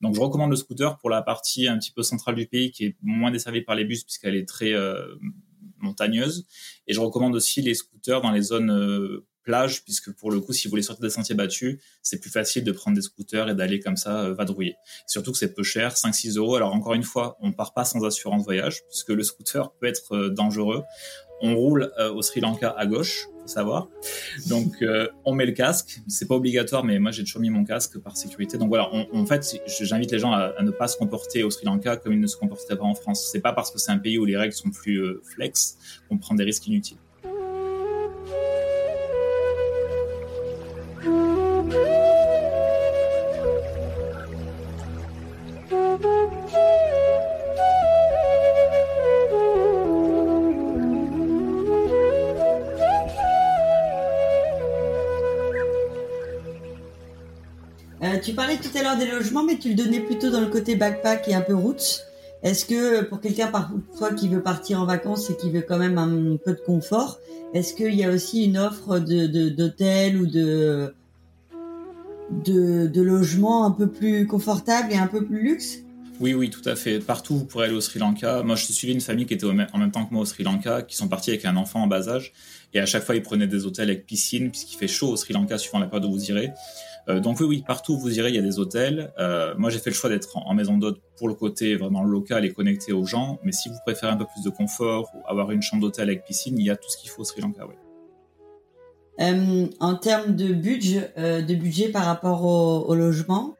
Donc 0.00 0.16
je 0.16 0.20
recommande 0.20 0.50
le 0.50 0.56
scooter 0.56 0.98
pour 0.98 1.08
la 1.08 1.22
partie 1.22 1.68
un 1.68 1.78
petit 1.78 1.92
peu 1.92 2.02
centrale 2.02 2.34
du 2.34 2.46
pays 2.46 2.72
qui 2.72 2.86
est 2.86 2.96
moins 3.00 3.30
desservie 3.30 3.62
par 3.62 3.76
les 3.76 3.84
bus 3.84 4.02
puisqu'elle 4.02 4.34
est 4.34 4.48
très 4.48 4.72
euh, 4.72 5.14
montagneuse. 5.78 6.46
Et 6.88 6.94
je 6.94 6.98
recommande 7.00 7.36
aussi 7.36 7.62
les 7.62 7.74
scooters 7.74 8.20
dans 8.22 8.32
les 8.32 8.42
zones 8.42 8.72
euh, 8.72 9.24
plages 9.46 9.82
puisque 9.84 10.12
pour 10.12 10.30
le 10.30 10.40
coup, 10.40 10.52
si 10.52 10.66
vous 10.66 10.70
voulez 10.70 10.82
sortir 10.82 11.02
des 11.02 11.10
sentiers 11.10 11.34
battus, 11.34 11.78
c'est 12.02 12.20
plus 12.20 12.30
facile 12.30 12.64
de 12.64 12.72
prendre 12.72 12.94
des 12.94 13.02
scooters 13.02 13.48
et 13.48 13.54
d'aller 13.54 13.80
comme 13.80 13.96
ça 13.96 14.24
euh, 14.24 14.34
vadrouiller. 14.34 14.76
Surtout 15.06 15.32
que 15.32 15.38
c'est 15.38 15.54
peu 15.54 15.62
cher, 15.62 15.94
5-6 15.94 16.36
euros. 16.36 16.56
Alors 16.56 16.74
encore 16.74 16.92
une 16.92 17.04
fois, 17.04 17.38
on 17.40 17.52
part 17.52 17.72
pas 17.72 17.84
sans 17.84 18.04
assurance 18.04 18.44
voyage 18.44 18.82
puisque 18.90 19.10
le 19.10 19.22
scooter 19.22 19.72
peut 19.80 19.86
être 19.86 20.28
dangereux. 20.28 20.84
On 21.40 21.54
roule 21.54 21.92
au 22.14 22.22
Sri 22.22 22.40
Lanka 22.40 22.74
à 22.76 22.86
gauche, 22.86 23.28
savoir. 23.48 23.88
Donc, 24.48 24.82
euh, 24.82 25.08
on 25.24 25.34
met 25.34 25.46
le 25.46 25.52
casque. 25.52 26.00
C'est 26.08 26.26
pas 26.26 26.34
obligatoire, 26.34 26.84
mais 26.84 26.98
moi, 26.98 27.10
j'ai 27.10 27.24
toujours 27.24 27.40
mis 27.40 27.50
mon 27.50 27.64
casque 27.64 27.98
par 27.98 28.16
sécurité. 28.16 28.58
Donc 28.58 28.68
voilà, 28.68 28.90
en 28.92 29.26
fait, 29.26 29.58
j'invite 29.80 30.10
les 30.12 30.18
gens 30.18 30.32
à, 30.32 30.52
ne 30.62 30.70
pas 30.70 30.88
se 30.88 30.96
comporter 30.96 31.42
au 31.42 31.50
Sri 31.50 31.66
Lanka 31.66 31.96
comme 31.96 32.12
ils 32.12 32.20
ne 32.20 32.26
se 32.26 32.36
comporteraient 32.36 32.76
pas 32.76 32.84
en 32.84 32.94
France. 32.94 33.28
C'est 33.30 33.40
pas 33.40 33.52
parce 33.52 33.70
que 33.70 33.78
c'est 33.78 33.92
un 33.92 33.98
pays 33.98 34.18
où 34.18 34.24
les 34.24 34.36
règles 34.36 34.54
sont 34.54 34.70
plus 34.70 34.98
euh, 35.00 35.22
flex 35.24 35.78
qu'on 36.08 36.18
prend 36.18 36.34
des 36.34 36.44
risques 36.44 36.66
inutiles. 36.66 36.98
Tu 58.22 58.32
parlais 58.32 58.56
tout 58.56 58.76
à 58.76 58.82
l'heure 58.82 58.96
des 58.96 59.06
logements, 59.06 59.44
mais 59.44 59.58
tu 59.58 59.70
le 59.70 59.74
donnais 59.74 60.00
plutôt 60.00 60.30
dans 60.30 60.40
le 60.40 60.48
côté 60.48 60.76
backpack 60.76 61.28
et 61.28 61.34
un 61.34 61.40
peu 61.40 61.54
roots. 61.54 62.02
Est-ce 62.42 62.66
que 62.66 63.02
pour 63.02 63.20
quelqu'un 63.20 63.48
parfois 63.48 64.12
qui 64.12 64.28
veut 64.28 64.42
partir 64.42 64.80
en 64.80 64.84
vacances 64.84 65.30
et 65.30 65.36
qui 65.36 65.50
veut 65.50 65.64
quand 65.66 65.78
même 65.78 65.98
un 65.98 66.36
peu 66.36 66.52
de 66.52 66.60
confort, 66.60 67.18
est-ce 67.54 67.74
qu'il 67.74 67.94
y 67.94 68.04
a 68.04 68.10
aussi 68.10 68.44
une 68.44 68.58
offre 68.58 68.98
de 68.98 69.48
d'hôtel 69.48 70.20
ou 70.20 70.26
de, 70.26 70.94
de 72.44 72.86
de 72.86 73.02
logements 73.02 73.64
un 73.64 73.70
peu 73.70 73.86
plus 73.86 74.26
confortable 74.26 74.92
et 74.92 74.96
un 74.96 75.06
peu 75.06 75.24
plus 75.24 75.42
luxe? 75.42 75.78
Oui, 76.18 76.34
oui, 76.34 76.50
tout 76.50 76.66
à 76.66 76.76
fait. 76.76 76.98
Partout, 76.98 77.36
vous 77.36 77.44
pourrez 77.44 77.66
aller 77.66 77.74
au 77.74 77.80
Sri 77.80 77.98
Lanka. 77.98 78.42
Moi, 78.42 78.56
je 78.56 78.64
suivi 78.64 78.92
une 78.94 79.00
famille 79.00 79.26
qui 79.26 79.34
était 79.34 79.46
en 79.46 79.52
même 79.54 79.90
temps 79.90 80.06
que 80.06 80.12
moi 80.14 80.22
au 80.22 80.24
Sri 80.24 80.44
Lanka, 80.44 80.82
qui 80.82 80.96
sont 80.96 81.08
partis 81.08 81.30
avec 81.30 81.44
un 81.44 81.56
enfant 81.56 81.82
en 81.82 81.86
bas 81.86 82.08
âge. 82.08 82.32
Et 82.72 82.80
à 82.80 82.86
chaque 82.86 83.04
fois, 83.04 83.14
ils 83.16 83.22
prenaient 83.22 83.46
des 83.46 83.66
hôtels 83.66 83.90
avec 83.90 84.06
piscine, 84.06 84.50
puisqu'il 84.50 84.76
fait 84.78 84.88
chaud 84.88 85.08
au 85.08 85.16
Sri 85.16 85.34
Lanka, 85.34 85.58
suivant 85.58 85.78
la 85.78 85.86
période 85.86 86.08
où 86.08 86.12
vous 86.12 86.30
irez. 86.30 86.52
Euh, 87.08 87.20
donc 87.20 87.38
oui, 87.40 87.46
oui, 87.46 87.64
partout 87.66 87.94
où 87.94 87.98
vous 87.98 88.18
irez, 88.18 88.30
il 88.30 88.34
y 88.34 88.38
a 88.38 88.42
des 88.42 88.58
hôtels. 88.58 89.12
Euh, 89.18 89.54
moi, 89.58 89.70
j'ai 89.70 89.78
fait 89.78 89.90
le 89.90 89.96
choix 89.96 90.10
d'être 90.10 90.36
en, 90.38 90.54
maison 90.54 90.78
d'hôte 90.78 91.00
pour 91.16 91.28
le 91.28 91.34
côté 91.34 91.76
vraiment 91.76 92.02
local 92.02 92.44
et 92.44 92.52
connecté 92.52 92.92
aux 92.92 93.04
gens. 93.04 93.38
Mais 93.44 93.52
si 93.52 93.68
vous 93.68 93.76
préférez 93.84 94.12
un 94.12 94.16
peu 94.16 94.26
plus 94.26 94.42
de 94.42 94.50
confort 94.50 95.10
ou 95.14 95.20
avoir 95.28 95.50
une 95.50 95.62
chambre 95.62 95.82
d'hôtel 95.82 96.08
avec 96.08 96.24
piscine, 96.24 96.58
il 96.58 96.64
y 96.64 96.70
a 96.70 96.76
tout 96.76 96.88
ce 96.88 96.96
qu'il 96.96 97.10
faut 97.10 97.22
au 97.22 97.24
Sri 97.24 97.40
Lanka, 97.42 97.66
oui. 97.66 97.74
Euh, 99.18 99.66
en 99.80 99.94
termes 99.94 100.36
de 100.36 100.52
budget, 100.52 101.10
de 101.16 101.54
budget 101.54 101.88
par 101.88 102.04
rapport 102.04 102.44
au 102.44 102.94
logement, 102.94 103.56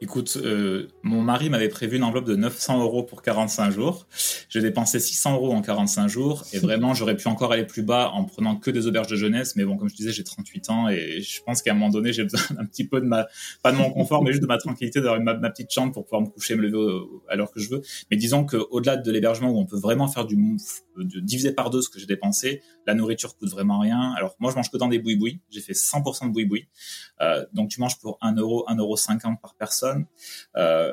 Écoute, 0.00 0.38
euh, 0.42 0.88
mon 1.02 1.22
mari 1.22 1.48
m'avait 1.50 1.68
prévu 1.68 1.96
une 1.96 2.02
enveloppe 2.02 2.26
de 2.26 2.34
900 2.34 2.82
euros 2.82 3.04
pour 3.04 3.22
45 3.22 3.70
jours. 3.70 4.06
J'ai 4.48 4.60
dépensé 4.60 4.98
600 4.98 5.34
euros 5.34 5.52
en 5.52 5.62
45 5.62 6.08
jours 6.08 6.44
et 6.52 6.58
vraiment, 6.60 6.94
j'aurais 6.94 7.16
pu 7.16 7.28
encore 7.28 7.52
aller 7.52 7.64
plus 7.64 7.82
bas 7.82 8.10
en 8.12 8.24
prenant 8.24 8.56
que 8.56 8.70
des 8.72 8.88
auberges 8.88 9.06
de 9.06 9.16
jeunesse. 9.16 9.54
Mais 9.54 9.64
bon, 9.64 9.76
comme 9.76 9.88
je 9.88 9.94
disais, 9.94 10.12
j'ai 10.12 10.24
38 10.24 10.70
ans 10.70 10.88
et 10.88 11.20
je 11.20 11.42
pense 11.42 11.62
qu'à 11.62 11.70
un 11.70 11.74
moment 11.74 11.90
donné, 11.90 12.12
j'ai 12.12 12.24
besoin 12.24 12.40
un 12.58 12.66
petit 12.66 12.86
peu 12.86 13.00
de 13.00 13.06
ma, 13.06 13.28
pas 13.62 13.70
de 13.70 13.76
mon 13.76 13.90
confort, 13.90 14.24
mais 14.24 14.32
juste 14.32 14.42
de 14.42 14.48
ma 14.48 14.58
tranquillité, 14.58 15.00
d'avoir 15.00 15.20
ma, 15.20 15.34
ma, 15.34 15.50
petite 15.50 15.70
chambre 15.70 15.92
pour 15.92 16.04
pouvoir 16.04 16.22
me 16.22 16.26
coucher, 16.26 16.56
me 16.56 16.62
lever 16.62 17.06
à 17.28 17.36
l'heure 17.36 17.52
que 17.52 17.60
je 17.60 17.70
veux. 17.70 17.82
Mais 18.10 18.16
disons 18.16 18.44
qu'au-delà 18.44 18.96
de 18.96 19.10
l'hébergement 19.12 19.50
où 19.50 19.58
on 19.58 19.66
peut 19.66 19.78
vraiment 19.78 20.08
faire 20.08 20.26
du, 20.26 20.36
de 20.96 21.20
diviser 21.20 21.52
par 21.52 21.70
deux 21.70 21.82
ce 21.82 21.88
que 21.88 22.00
j'ai 22.00 22.06
dépensé, 22.06 22.62
la 22.86 22.94
nourriture 22.94 23.36
coûte 23.36 23.48
vraiment 23.48 23.78
rien. 23.78 24.12
Alors 24.16 24.34
moi, 24.40 24.50
je 24.50 24.56
mange 24.56 24.70
que 24.70 24.76
dans 24.76 24.88
des 24.88 24.98
bouis-bouis. 24.98 25.40
J'ai 25.50 25.60
fait 25.60 25.72
100% 25.72 26.28
de 26.28 26.32
bouis-bouis. 26.32 26.66
Euh, 27.20 27.46
donc 27.52 27.70
tu 27.70 27.80
manges 27.80 27.98
pour 28.00 28.18
1 28.22 28.34
euro, 28.34 28.64
1 28.68 28.76
euro 28.76 28.96
50 28.96 29.40
par 29.40 29.54
personne 29.54 29.83
euh, 30.56 30.92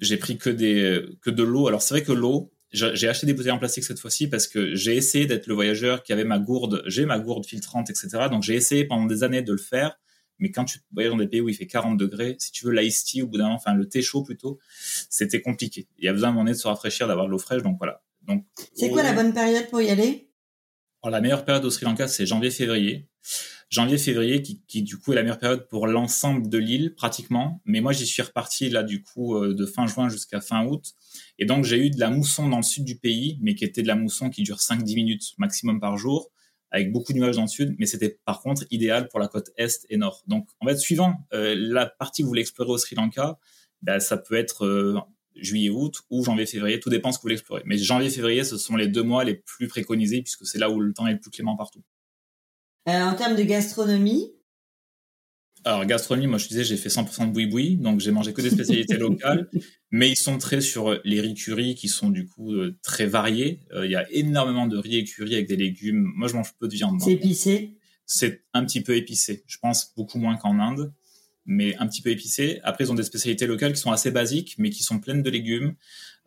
j'ai 0.00 0.16
pris 0.16 0.38
que 0.38 0.50
des 0.50 1.04
que 1.22 1.30
de 1.30 1.42
l'eau. 1.42 1.68
Alors 1.68 1.82
c'est 1.82 1.94
vrai 1.94 2.02
que 2.02 2.12
l'eau, 2.12 2.52
j'ai 2.72 3.08
acheté 3.08 3.26
des 3.26 3.34
bouteilles 3.34 3.52
en 3.52 3.58
plastique 3.58 3.84
cette 3.84 4.00
fois-ci 4.00 4.28
parce 4.28 4.48
que 4.48 4.74
j'ai 4.74 4.96
essayé 4.96 5.26
d'être 5.26 5.46
le 5.46 5.54
voyageur 5.54 6.02
qui 6.02 6.12
avait 6.12 6.24
ma 6.24 6.38
gourde, 6.38 6.82
j'ai 6.86 7.06
ma 7.06 7.18
gourde 7.18 7.46
filtrante, 7.46 7.90
etc. 7.90 8.08
Donc 8.30 8.42
j'ai 8.42 8.54
essayé 8.54 8.84
pendant 8.84 9.06
des 9.06 9.22
années 9.22 9.42
de 9.42 9.52
le 9.52 9.58
faire. 9.58 9.98
Mais 10.40 10.50
quand 10.50 10.64
tu 10.64 10.80
voyages 10.92 11.12
dans 11.12 11.18
des 11.18 11.28
pays 11.28 11.40
où 11.40 11.48
il 11.48 11.54
fait 11.54 11.68
40 11.68 11.96
degrés, 11.96 12.34
si 12.40 12.50
tu 12.50 12.66
veux 12.66 12.72
l'ice 12.72 13.04
tea 13.04 13.22
au 13.22 13.28
bout 13.28 13.38
d'un 13.38 13.44
moment, 13.44 13.54
enfin 13.54 13.74
le 13.74 13.88
thé 13.88 14.02
chaud 14.02 14.24
plutôt, 14.24 14.58
c'était 15.08 15.40
compliqué. 15.40 15.86
Il 15.98 16.04
y 16.04 16.08
a 16.08 16.12
besoin 16.12 16.28
à 16.28 16.30
un 16.30 16.34
moment 16.34 16.44
donné 16.44 16.54
de 16.54 16.60
se 16.60 16.66
rafraîchir, 16.66 17.06
d'avoir 17.06 17.26
de 17.26 17.30
l'eau 17.30 17.38
fraîche, 17.38 17.62
donc 17.62 17.78
voilà. 17.78 18.02
Donc 18.22 18.44
c'est 18.74 18.90
quoi 18.90 19.04
la 19.04 19.12
bonne 19.12 19.32
période 19.32 19.68
pour 19.68 19.80
y 19.80 19.90
aller? 19.90 20.28
La 21.08 21.20
meilleure 21.20 21.44
période 21.44 21.64
au 21.64 21.70
Sri 21.70 21.84
Lanka, 21.84 22.08
c'est 22.08 22.26
janvier-février. 22.26 23.06
Janvier-février, 23.70 24.42
qui, 24.42 24.82
du 24.82 24.98
coup 24.98 25.12
est 25.12 25.16
la 25.16 25.22
meilleure 25.22 25.38
période 25.38 25.66
pour 25.68 25.86
l'ensemble 25.86 26.48
de 26.48 26.58
l'île, 26.58 26.94
pratiquement. 26.94 27.60
Mais 27.64 27.80
moi, 27.80 27.92
j'y 27.92 28.06
suis 28.06 28.22
reparti 28.22 28.68
là, 28.68 28.82
du 28.82 29.02
coup, 29.02 29.36
euh, 29.36 29.54
de 29.54 29.66
fin 29.66 29.86
juin 29.86 30.08
jusqu'à 30.08 30.40
fin 30.40 30.64
août. 30.64 30.92
Et 31.38 31.46
donc, 31.46 31.64
j'ai 31.64 31.78
eu 31.78 31.90
de 31.90 31.98
la 31.98 32.10
mousson 32.10 32.48
dans 32.48 32.58
le 32.58 32.62
sud 32.62 32.84
du 32.84 32.96
pays, 32.96 33.38
mais 33.40 33.54
qui 33.54 33.64
était 33.64 33.82
de 33.82 33.88
la 33.88 33.96
mousson 33.96 34.30
qui 34.30 34.42
dure 34.42 34.58
5-10 34.58 34.94
minutes 34.94 35.34
maximum 35.38 35.80
par 35.80 35.96
jour, 35.96 36.30
avec 36.70 36.92
beaucoup 36.92 37.12
de 37.12 37.18
nuages 37.18 37.36
dans 37.36 37.42
le 37.42 37.48
sud. 37.48 37.74
Mais 37.78 37.86
c'était 37.86 38.18
par 38.24 38.40
contre 38.40 38.64
idéal 38.70 39.08
pour 39.08 39.18
la 39.18 39.28
côte 39.28 39.50
est 39.56 39.86
et 39.90 39.96
nord. 39.96 40.22
Donc, 40.26 40.48
en 40.60 40.66
fait, 40.66 40.76
suivant 40.76 41.14
euh, 41.32 41.54
la 41.58 41.86
partie 41.86 42.22
que 42.22 42.26
vous 42.26 42.30
voulez 42.30 42.42
explorer 42.42 42.70
au 42.70 42.78
Sri 42.78 42.94
Lanka, 42.94 43.38
bah, 43.82 44.00
ça 44.00 44.16
peut 44.16 44.36
être 44.36 44.64
euh, 44.66 44.98
juillet-août 45.36 46.02
ou 46.10 46.24
janvier-février, 46.24 46.80
tout 46.80 46.90
dépend 46.90 47.12
ce 47.12 47.18
que 47.18 47.22
vous 47.22 47.26
voulez 47.26 47.34
explorer. 47.34 47.62
Mais 47.66 47.78
janvier-février, 47.78 48.44
ce 48.44 48.56
sont 48.56 48.76
les 48.76 48.88
deux 48.88 49.02
mois 49.02 49.24
les 49.24 49.34
plus 49.34 49.68
préconisés 49.68 50.22
puisque 50.22 50.46
c'est 50.46 50.58
là 50.58 50.70
où 50.70 50.80
le 50.80 50.92
temps 50.92 51.06
est 51.06 51.12
le 51.12 51.20
plus 51.20 51.30
clément 51.30 51.56
partout. 51.56 51.82
Euh, 52.88 53.02
en 53.02 53.14
termes 53.14 53.36
de 53.36 53.42
gastronomie? 53.42 54.30
Alors, 55.64 55.86
gastronomie, 55.86 56.26
moi 56.26 56.38
je 56.38 56.48
disais, 56.48 56.64
j'ai 56.64 56.76
fait 56.76 56.90
100% 56.90 57.28
de 57.28 57.32
boui-boui, 57.32 57.76
donc 57.76 58.00
j'ai 58.00 58.10
mangé 58.10 58.34
que 58.34 58.42
des 58.42 58.50
spécialités 58.50 58.96
locales, 58.98 59.48
mais 59.90 60.10
ils 60.10 60.16
sont 60.16 60.36
très 60.36 60.60
sur 60.60 61.00
les 61.04 61.20
riz 61.22 61.34
curry 61.34 61.74
qui 61.74 61.88
sont 61.88 62.10
du 62.10 62.26
coup 62.26 62.52
euh, 62.52 62.76
très 62.82 63.06
variés. 63.06 63.60
Euh, 63.72 63.86
il 63.86 63.92
y 63.92 63.96
a 63.96 64.06
énormément 64.12 64.66
de 64.66 64.76
riz 64.76 64.98
et 64.98 65.04
curry 65.04 65.34
avec 65.34 65.48
des 65.48 65.56
légumes. 65.56 66.12
Moi 66.16 66.28
je 66.28 66.34
mange 66.34 66.52
peu 66.58 66.68
de 66.68 66.74
viande. 66.74 67.00
C'est 67.00 67.12
épicé? 67.12 67.78
C'est 68.04 68.44
un 68.52 68.64
petit 68.66 68.82
peu 68.82 68.94
épicé. 68.94 69.44
Je 69.46 69.56
pense 69.56 69.94
beaucoup 69.96 70.18
moins 70.18 70.36
qu'en 70.36 70.58
Inde 70.58 70.92
mais 71.46 71.76
un 71.76 71.86
petit 71.86 72.02
peu 72.02 72.10
épicé. 72.10 72.60
Après, 72.64 72.84
ils 72.84 72.90
ont 72.90 72.94
des 72.94 73.02
spécialités 73.02 73.46
locales 73.46 73.72
qui 73.72 73.80
sont 73.80 73.92
assez 73.92 74.10
basiques, 74.10 74.54
mais 74.58 74.70
qui 74.70 74.82
sont 74.82 74.98
pleines 74.98 75.22
de 75.22 75.30
légumes, 75.30 75.74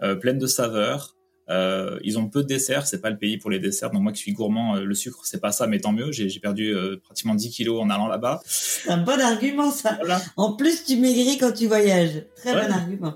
euh, 0.02 0.16
pleines 0.16 0.38
de 0.38 0.48
saveurs. 0.48 1.16
Euh, 1.50 1.98
ils 2.04 2.20
ont 2.20 2.28
peu 2.28 2.44
de 2.44 2.48
desserts, 2.48 2.88
c'est 2.88 3.02
pas 3.02 3.10
le 3.10 3.18
pays 3.18 3.38
pour 3.38 3.50
les 3.50 3.60
desserts. 3.60 3.92
Donc 3.92 4.02
moi 4.02 4.12
qui 4.12 4.20
suis 4.20 4.34
gourmand, 4.34 4.76
euh, 4.76 4.84
le 4.84 4.96
sucre 4.96 5.22
c'est 5.24 5.40
pas 5.40 5.52
ça, 5.52 5.68
mais 5.68 5.80
tant 5.80 5.94
mieux. 5.94 6.12
J'ai 6.12 6.40
perdu 6.40 6.76
euh, 6.76 6.98
pratiquement 7.04 7.36
10 7.36 7.50
kilos 7.52 7.82
en 7.82 7.90
allant 7.90 8.08
là-bas. 8.08 8.42
C'est 8.46 8.90
un 8.90 8.98
bon 8.98 9.20
argument 9.20 9.72
ça. 9.72 9.98
En 10.36 10.54
plus 10.54 10.84
tu 10.84 10.98
maigris 10.98 11.38
quand 11.38 11.54
tu 11.54 11.68
voyages. 11.68 12.24
Très 12.36 12.54
bon 12.54 12.72
argument. 12.72 13.14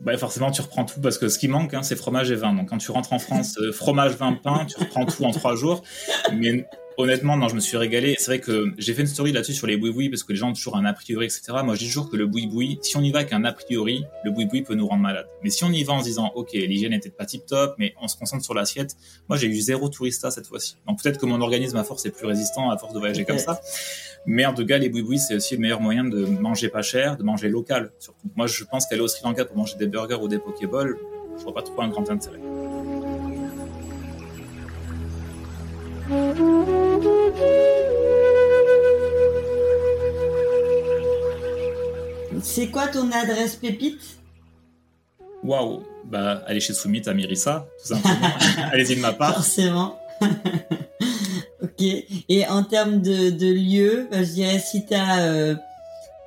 Bah 0.00 0.16
forcément 0.16 0.50
tu 0.50 0.60
reprends 0.60 0.84
tout 0.84 1.00
parce 1.00 1.18
que 1.18 1.28
ce 1.28 1.38
qui 1.38 1.46
manque 1.46 1.72
hein, 1.72 1.82
c'est 1.82 1.96
fromage 1.96 2.30
et 2.30 2.34
vin. 2.34 2.54
Donc 2.54 2.70
quand 2.70 2.78
tu 2.78 2.90
rentres 2.90 3.12
en 3.12 3.18
France, 3.18 3.58
fromage, 3.72 4.12
vin, 4.12 4.32
pain, 4.32 4.66
tu 4.66 4.78
reprends 4.78 5.04
tout 5.04 5.24
en 5.24 5.30
trois 5.30 5.54
jours. 5.54 5.82
Mais 6.34 6.66
Honnêtement, 6.96 7.36
non, 7.36 7.48
je 7.48 7.56
me 7.56 7.60
suis 7.60 7.76
régalé. 7.76 8.14
C'est 8.18 8.26
vrai 8.26 8.40
que 8.40 8.72
j'ai 8.78 8.94
fait 8.94 9.02
une 9.02 9.08
story 9.08 9.32
là-dessus 9.32 9.54
sur 9.54 9.66
les 9.66 9.76
boui-boui 9.76 10.10
parce 10.10 10.22
que 10.22 10.32
les 10.32 10.38
gens 10.38 10.50
ont 10.50 10.52
toujours 10.52 10.76
un 10.76 10.84
a 10.84 10.92
priori, 10.92 11.24
etc. 11.24 11.42
Moi, 11.64 11.74
je 11.74 11.80
dis 11.80 11.86
toujours 11.86 12.08
que 12.08 12.16
le 12.16 12.26
boui-boui, 12.26 12.78
si 12.82 12.96
on 12.96 13.02
y 13.02 13.10
va 13.10 13.20
avec 13.20 13.32
un 13.32 13.42
a 13.44 13.52
priori, 13.52 14.04
le 14.24 14.30
boui-boui 14.30 14.62
peut 14.62 14.76
nous 14.76 14.86
rendre 14.86 15.02
malade. 15.02 15.26
Mais 15.42 15.50
si 15.50 15.64
on 15.64 15.72
y 15.72 15.82
va 15.82 15.94
en 15.94 16.00
se 16.00 16.04
disant, 16.04 16.30
OK, 16.36 16.52
l'hygiène 16.52 16.92
était 16.92 17.10
pas 17.10 17.26
tip 17.26 17.46
top, 17.46 17.74
mais 17.78 17.94
on 18.00 18.06
se 18.06 18.16
concentre 18.16 18.44
sur 18.44 18.54
l'assiette, 18.54 18.96
moi, 19.28 19.36
j'ai 19.36 19.48
eu 19.48 19.56
zéro 19.56 19.88
tourista 19.88 20.30
cette 20.30 20.46
fois-ci. 20.46 20.76
Donc 20.86 21.02
peut-être 21.02 21.18
que 21.18 21.26
mon 21.26 21.40
organisme 21.40 21.76
à 21.78 21.84
force 21.84 22.06
est 22.06 22.12
plus 22.12 22.26
résistant 22.26 22.70
à 22.70 22.78
force 22.78 22.92
de 22.92 23.00
voyager 23.00 23.24
comme 23.24 23.38
ça. 23.38 23.60
Mais 24.26 24.46
en 24.46 24.54
tout 24.54 24.64
cas, 24.64 24.78
les 24.78 24.88
boui-boui, 24.88 25.18
c'est 25.18 25.34
aussi 25.34 25.56
le 25.56 25.62
meilleur 25.62 25.80
moyen 25.80 26.04
de 26.04 26.24
manger 26.24 26.68
pas 26.68 26.82
cher, 26.82 27.16
de 27.16 27.24
manger 27.24 27.48
local, 27.48 27.90
surtout. 27.98 28.28
Moi, 28.36 28.46
je 28.46 28.62
pense 28.62 28.86
qu'aller 28.86 29.02
au 29.02 29.08
Sri 29.08 29.22
Lanka 29.24 29.44
pour 29.44 29.56
manger 29.56 29.74
des 29.76 29.88
burgers 29.88 30.18
ou 30.22 30.28
des 30.28 30.38
pokéballs, 30.38 30.96
je 31.36 31.42
vois 31.42 31.54
pas 31.54 31.62
trop 31.62 31.82
un 31.82 31.88
grand 31.88 32.08
intérêt. 32.08 32.38
C'est 42.42 42.68
quoi 42.68 42.86
ton 42.86 43.10
adresse 43.10 43.56
pépite? 43.56 44.18
Waouh 45.42 45.82
Bah, 46.04 46.42
allez 46.46 46.60
chez 46.60 46.72
Soumit 46.72 47.02
à 47.06 47.14
Mirissa, 47.14 47.66
tout 47.80 47.94
simplement. 47.94 48.28
Allez-y 48.72 48.96
de 48.96 49.00
ma 49.00 49.12
part. 49.12 49.34
Forcément. 49.34 49.98
ok. 51.62 51.82
Et 52.28 52.46
en 52.46 52.62
termes 52.62 53.02
de, 53.02 53.30
de 53.30 53.52
lieu, 53.52 54.08
bah, 54.10 54.22
je 54.22 54.32
dirais 54.32 54.58
si 54.58 54.86
tu 54.86 54.94
as 54.94 55.24
euh, 55.24 55.54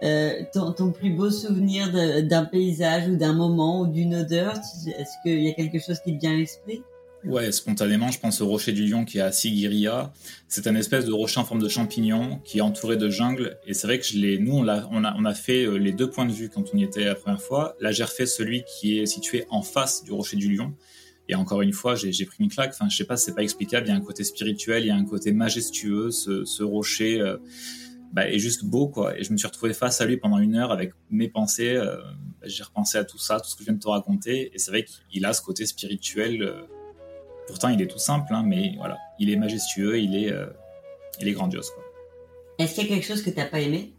euh, 0.04 0.34
ton, 0.54 0.74
ton, 0.74 0.92
plus 0.92 1.12
beau 1.12 1.32
souvenir 1.32 1.92
d'un 2.24 2.46
paysage 2.46 3.08
ou 3.08 3.16
d'un 3.16 3.34
moment 3.34 3.82
ou 3.82 3.88
d'une 3.88 4.16
odeur, 4.16 4.54
est-ce 4.54 5.14
qu'il 5.24 5.42
y 5.42 5.50
a 5.50 5.54
quelque 5.54 5.80
chose 5.80 6.00
qui 6.04 6.16
te 6.16 6.20
vient 6.20 6.34
à 6.34 6.38
l'esprit? 6.38 6.84
Ouais, 7.28 7.52
spontanément, 7.52 8.10
je 8.10 8.22
pense 8.22 8.40
au 8.40 8.48
rocher 8.48 8.72
du 8.72 8.88
lion 8.88 9.04
qui 9.04 9.18
est 9.18 9.22
à 9.22 9.34
Sigiriya. 9.34 10.14
C'est 10.48 10.66
un 10.66 10.76
espèce 10.76 11.04
de 11.04 11.12
rocher 11.12 11.42
en 11.42 11.44
forme 11.44 11.62
de 11.62 11.68
champignon 11.68 12.40
qui 12.46 12.60
est 12.60 12.62
entouré 12.62 12.96
de 12.96 13.10
jungle. 13.10 13.58
Et 13.66 13.74
c'est 13.74 13.86
vrai 13.86 14.00
que 14.00 14.38
nous, 14.38 14.54
on 14.54 14.66
a, 15.26 15.34
fait 15.34 15.66
euh, 15.66 15.76
les 15.76 15.92
deux 15.92 16.10
points 16.10 16.26
de 16.26 16.32
vue 16.32 16.48
quand 16.48 16.64
on 16.74 16.78
y 16.78 16.84
était 16.84 17.04
la 17.04 17.16
première 17.16 17.42
fois. 17.42 17.76
Là, 17.82 17.92
j'ai 17.92 18.06
refait 18.06 18.26
celui 18.26 18.64
qui 18.64 19.00
est 19.00 19.06
situé 19.08 19.46
en 19.50 19.62
face 19.62 20.06
du 20.06 20.14
rocher 20.14 20.38
du 20.38 20.56
lion. 20.56 20.74
Et 21.28 21.36
encore 21.36 21.62
une 21.62 21.74
fois, 21.74 21.96
j'ai 21.96 22.26
pris 22.26 22.38
une 22.40 22.50
claque. 22.50 22.72
Enfin, 22.74 22.88
je 22.88 22.96
sais 22.96 23.04
pas, 23.04 23.18
c'est 23.18 23.36
pas 23.36 23.44
explicable. 23.44 23.88
Il 23.88 23.90
y 23.90 23.94
a 23.94 23.98
un 23.98 24.02
côté 24.02 24.24
spirituel, 24.24 24.84
il 24.84 24.88
y 24.88 24.92
a 24.92 24.96
un 24.96 25.04
côté 25.04 25.34
majestueux. 25.34 26.12
Ce, 26.12 26.64
rocher 26.64 27.20
euh, 27.20 27.36
bah, 28.14 28.30
est 28.30 28.40
juste 28.40 28.64
beau, 28.64 28.88
quoi. 28.88 29.20
Et 29.20 29.26
je 29.26 29.34
me 29.34 29.38
suis 29.38 29.48
retrouvé 29.48 29.74
face 29.74 30.00
à 30.00 30.06
lui 30.06 30.16
pendant 30.16 30.40
une 30.40 30.56
heure 30.56 30.72
avec 30.72 30.94
mes 31.12 31.28
pensées. 31.28 31.76
Euh, 31.76 31.98
j'ai 32.46 32.64
repensé 32.64 32.98
à 32.98 33.04
tout 33.04 33.20
ça, 33.20 33.42
tout 33.42 33.50
ce 33.50 33.56
que 33.56 33.64
je 33.64 33.66
viens 33.66 33.74
de 33.74 33.82
te 33.82 33.90
raconter. 33.90 34.50
Et 34.54 34.60
c'est 34.60 34.72
vrai 34.72 34.86
qu'il 34.86 35.26
a 35.26 35.34
ce 35.34 35.42
côté 35.42 35.66
spirituel. 35.66 36.68
Pourtant, 37.48 37.70
il 37.70 37.82
est 37.82 37.88
tout 37.88 37.98
simple, 37.98 38.34
hein, 38.34 38.44
mais 38.46 38.74
voilà, 38.78 38.98
il 39.20 39.30
est 39.30 39.36
majestueux, 39.38 40.00
il 40.00 40.16
est, 40.16 40.32
euh, 40.32 40.48
il 41.20 41.28
est 41.28 41.32
grandiose. 41.32 41.72
Est-ce 42.60 42.76
qu'il 42.76 42.84
y 42.84 42.86
a 42.88 42.96
quelque 42.96 43.06
chose 43.06 43.22
que 43.24 43.30
tu 43.30 43.38
n'as 43.38 43.46
pas 43.46 43.62
aimé? 43.62 43.94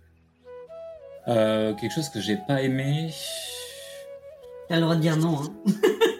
Euh, 1.28 1.74
Quelque 1.74 1.94
chose 1.94 2.08
que 2.08 2.20
j'ai 2.20 2.36
pas 2.36 2.62
aimé. 2.62 3.10
Tu 4.68 4.74
as 4.74 4.76
le 4.76 4.82
droit 4.82 4.96
de 4.96 5.00
dire 5.00 5.16
non. 5.16 5.40
Hein. 5.42 5.72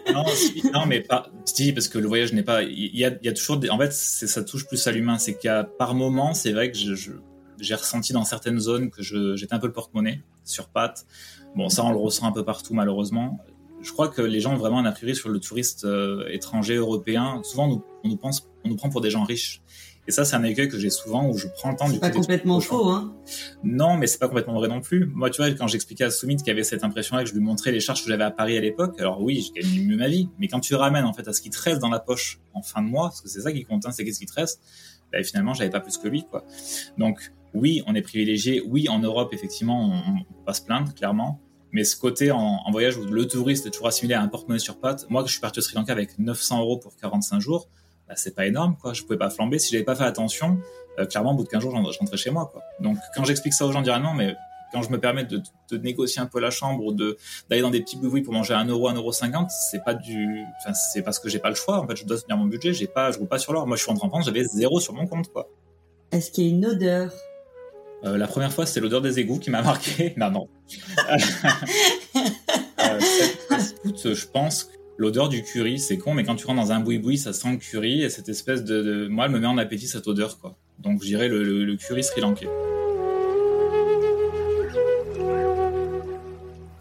non, 0.13 0.25
non, 0.73 0.85
mais 0.85 1.01
pas. 1.01 1.29
Si, 1.45 1.73
parce 1.73 1.87
que 1.87 1.97
le 1.97 2.07
voyage 2.07 2.33
n'est 2.33 2.43
pas. 2.43 2.63
Il 2.63 2.95
y 2.95 3.05
a, 3.05 3.09
il 3.21 3.25
y 3.25 3.29
a 3.29 3.33
toujours. 3.33 3.57
Des... 3.57 3.69
En 3.69 3.77
fait, 3.77 3.91
ça 3.91 4.43
touche 4.43 4.67
plus 4.67 4.85
à 4.87 4.91
l'humain. 4.91 5.17
C'est 5.17 5.35
qu'il 5.37 5.47
y 5.47 5.51
a 5.51 5.63
par 5.63 5.95
moment, 5.95 6.33
c'est 6.33 6.51
vrai 6.51 6.71
que 6.71 6.77
je, 6.77 7.11
j'ai 7.59 7.75
ressenti 7.75 8.13
dans 8.13 8.23
certaines 8.23 8.59
zones 8.59 8.91
que 8.91 9.01
j'étais 9.01 9.53
un 9.53 9.59
peu 9.59 9.67
le 9.67 9.73
porte-monnaie 9.73 10.21
sur 10.45 10.69
pattes. 10.69 11.05
Bon, 11.55 11.69
ça, 11.69 11.83
on 11.83 11.91
le 11.91 11.97
ressent 11.97 12.27
un 12.27 12.31
peu 12.31 12.45
partout, 12.45 12.73
malheureusement 12.73 13.39
je 13.81 13.91
crois 13.91 14.09
que 14.09 14.21
les 14.21 14.39
gens 14.39 14.53
ont 14.53 14.57
vraiment 14.57 14.79
un 14.79 14.85
a 14.85 14.91
priori 14.91 15.15
sur 15.15 15.29
le 15.29 15.39
touriste 15.39 15.85
euh, 15.85 16.27
étranger 16.29 16.75
européen. 16.75 17.41
Souvent, 17.43 17.83
on 18.03 18.07
nous, 18.07 18.17
pense, 18.17 18.49
on 18.65 18.69
nous 18.69 18.75
prend 18.75 18.89
pour 18.89 19.01
des 19.01 19.09
gens 19.09 19.23
riches. 19.23 19.61
Et 20.07 20.11
ça, 20.11 20.25
c'est 20.25 20.35
un 20.35 20.43
écueil 20.43 20.67
que 20.67 20.79
j'ai 20.79 20.89
souvent 20.89 21.29
où 21.29 21.37
je 21.37 21.47
prends 21.47 21.69
le 21.69 21.77
temps 21.77 21.85
du 21.85 21.93
C'est 21.93 21.99
pas 21.99 22.09
complètement 22.09 22.59
faux, 22.59 22.89
hein 22.89 23.13
Non, 23.63 23.95
mais 23.95 24.07
c'est 24.07 24.17
pas 24.17 24.27
complètement 24.27 24.55
vrai 24.55 24.67
non 24.67 24.81
plus. 24.81 25.05
Moi, 25.05 25.29
tu 25.29 25.39
vois, 25.39 25.51
quand 25.51 25.67
j'expliquais 25.67 26.05
à 26.05 26.09
Soumit 26.09 26.37
qu'il 26.37 26.47
y 26.47 26.51
avait 26.51 26.63
cette 26.63 26.83
impression-là, 26.83 27.23
que 27.23 27.29
je 27.29 27.35
lui 27.35 27.41
montrais 27.41 27.71
les 27.71 27.79
charges 27.79 28.03
que 28.03 28.09
j'avais 28.09 28.23
à 28.23 28.31
Paris 28.31 28.57
à 28.57 28.61
l'époque, 28.61 28.99
alors 28.99 29.21
oui, 29.21 29.47
j'ai 29.55 29.61
gagné 29.61 29.85
mieux 29.85 29.97
ma 29.97 30.07
vie. 30.07 30.29
Mais 30.39 30.47
quand 30.47 30.61
tu 30.61 30.73
ramènes, 30.73 31.05
en 31.05 31.13
fait, 31.13 31.27
à 31.27 31.33
ce 31.33 31.41
qui 31.41 31.51
te 31.51 31.61
reste 31.61 31.79
dans 31.79 31.91
la 31.91 31.99
poche 31.99 32.39
en 32.55 32.63
fin 32.63 32.81
de 32.81 32.87
mois, 32.87 33.09
parce 33.09 33.21
que 33.21 33.29
c'est 33.29 33.41
ça 33.41 33.51
qui 33.51 33.63
compte, 33.65 33.85
hein, 33.85 33.91
c'est 33.91 34.03
qu'est-ce 34.03 34.19
qui 34.19 34.25
te 34.25 34.33
reste, 34.33 34.61
bah, 35.11 35.21
finalement, 35.21 35.53
j'avais 35.53 35.69
pas 35.69 35.79
plus 35.79 35.97
que 35.97 36.07
lui, 36.07 36.25
quoi. 36.25 36.43
Donc, 36.97 37.31
oui, 37.53 37.83
on 37.85 37.93
est 37.93 38.01
privilégié. 38.01 38.63
Oui, 38.65 38.89
en 38.89 38.99
Europe, 38.99 39.31
effectivement, 39.33 39.91
on, 39.91 40.21
on 40.21 40.23
peut 40.23 40.45
pas 40.45 40.53
se 40.53 40.63
plaindre, 40.63 40.91
clairement. 40.95 41.39
Mais 41.71 41.83
ce 41.83 41.95
côté 41.95 42.31
en, 42.31 42.69
voyage 42.71 42.97
où 42.97 43.05
le 43.05 43.27
touriste 43.27 43.65
est 43.65 43.71
toujours 43.71 43.87
assimilé 43.87 44.15
à 44.15 44.21
un 44.21 44.27
porte-monnaie 44.27 44.59
sur 44.59 44.79
pattes, 44.79 45.05
moi, 45.09 45.21
que 45.21 45.27
je 45.27 45.33
suis 45.33 45.41
parti 45.41 45.59
au 45.59 45.61
Sri 45.61 45.75
Lanka 45.75 45.91
avec 45.91 46.17
900 46.17 46.59
euros 46.61 46.77
pour 46.77 46.95
45 46.95 47.39
jours, 47.39 47.67
bah, 48.07 48.15
c'est 48.17 48.35
pas 48.35 48.47
énorme, 48.47 48.75
quoi. 48.75 48.93
Je 48.93 49.03
pouvais 49.03 49.17
pas 49.17 49.29
flamber. 49.29 49.59
Si 49.59 49.71
j'avais 49.71 49.83
pas 49.83 49.95
fait 49.95 50.03
attention, 50.03 50.59
euh, 50.97 51.05
clairement, 51.05 51.33
au 51.33 51.35
bout 51.35 51.43
de 51.43 51.49
15 51.49 51.61
jours, 51.61 51.91
je 51.91 51.99
rentrais 51.99 52.17
chez 52.17 52.31
moi, 52.31 52.49
quoi. 52.51 52.63
Donc, 52.79 52.97
quand 53.15 53.23
j'explique 53.23 53.53
ça 53.53 53.65
aux 53.65 53.71
gens, 53.71 53.83
ils 53.83 54.15
mais 54.17 54.35
quand 54.71 54.81
je 54.81 54.89
me 54.91 54.99
permets 54.99 55.25
de, 55.25 55.41
négocier 55.77 56.21
un 56.21 56.25
peu 56.25 56.39
la 56.39 56.51
chambre 56.51 56.85
ou 56.85 56.93
d'aller 56.93 57.61
dans 57.61 57.69
des 57.69 57.81
petits 57.81 57.97
boui 57.97 58.21
pour 58.21 58.33
manger 58.33 58.53
1 58.53 58.65
euro, 58.65 58.87
1 58.87 58.95
euro 58.95 59.11
50, 59.11 59.49
c'est 59.51 59.83
pas 59.83 59.93
du, 59.93 60.43
enfin, 60.59 60.73
c'est 60.73 61.01
parce 61.01 61.19
que 61.19 61.29
j'ai 61.29 61.39
pas 61.39 61.49
le 61.49 61.55
choix. 61.55 61.79
En 61.79 61.87
fait, 61.87 61.95
je 61.95 62.05
dois 62.05 62.19
tenir 62.19 62.37
mon 62.37 62.45
budget. 62.45 62.73
J'ai 62.73 62.87
pas, 62.87 63.11
je 63.11 63.19
roule 63.19 63.27
pas 63.27 63.39
sur 63.39 63.53
l'or. 63.53 63.67
Moi, 63.67 63.77
je 63.77 63.83
suis 63.83 63.89
rentré 63.89 64.05
en 64.05 64.09
France, 64.09 64.25
j'avais 64.25 64.43
zéro 64.43 64.79
sur 64.79 64.93
mon 64.93 65.07
compte, 65.07 65.31
quoi. 65.31 65.49
Est-ce 66.11 66.31
qu'il 66.31 66.45
y 66.45 66.47
a 66.47 66.49
une 66.49 66.65
odeur? 66.65 67.11
Euh, 68.05 68.17
la 68.17 68.27
première 68.27 68.53
fois, 68.53 68.65
c'était 68.65 68.79
l'odeur 68.79 69.01
des 69.01 69.19
égouts 69.19 69.39
qui 69.39 69.49
m'a 69.49 69.61
marqué. 69.61 70.13
non, 70.17 70.31
non. 70.31 70.47
euh, 72.79 72.99
je 73.95 74.25
pense 74.27 74.69
l'odeur 74.97 75.29
du 75.29 75.43
curry, 75.43 75.79
c'est 75.79 75.97
con, 75.97 76.13
mais 76.13 76.23
quand 76.23 76.35
tu 76.35 76.45
rentres 76.45 76.61
dans 76.61 76.71
un 76.71 76.79
boui-boui, 76.79 77.17
ça 77.17 77.33
sent 77.33 77.51
le 77.51 77.57
curry 77.57 78.03
et 78.03 78.09
cette 78.09 78.29
espèce 78.29 78.63
de, 78.63 79.07
Moi, 79.09 79.25
elle 79.25 79.31
me 79.31 79.39
met 79.39 79.47
en 79.47 79.57
appétit 79.57 79.87
cette 79.87 80.07
odeur, 80.07 80.39
quoi. 80.39 80.55
Donc, 80.79 81.01
je 81.01 81.07
dirais 81.07 81.27
le, 81.27 81.43
le, 81.65 81.75
curry 81.75 82.03
sri 82.03 82.21
lankais. 82.21 82.47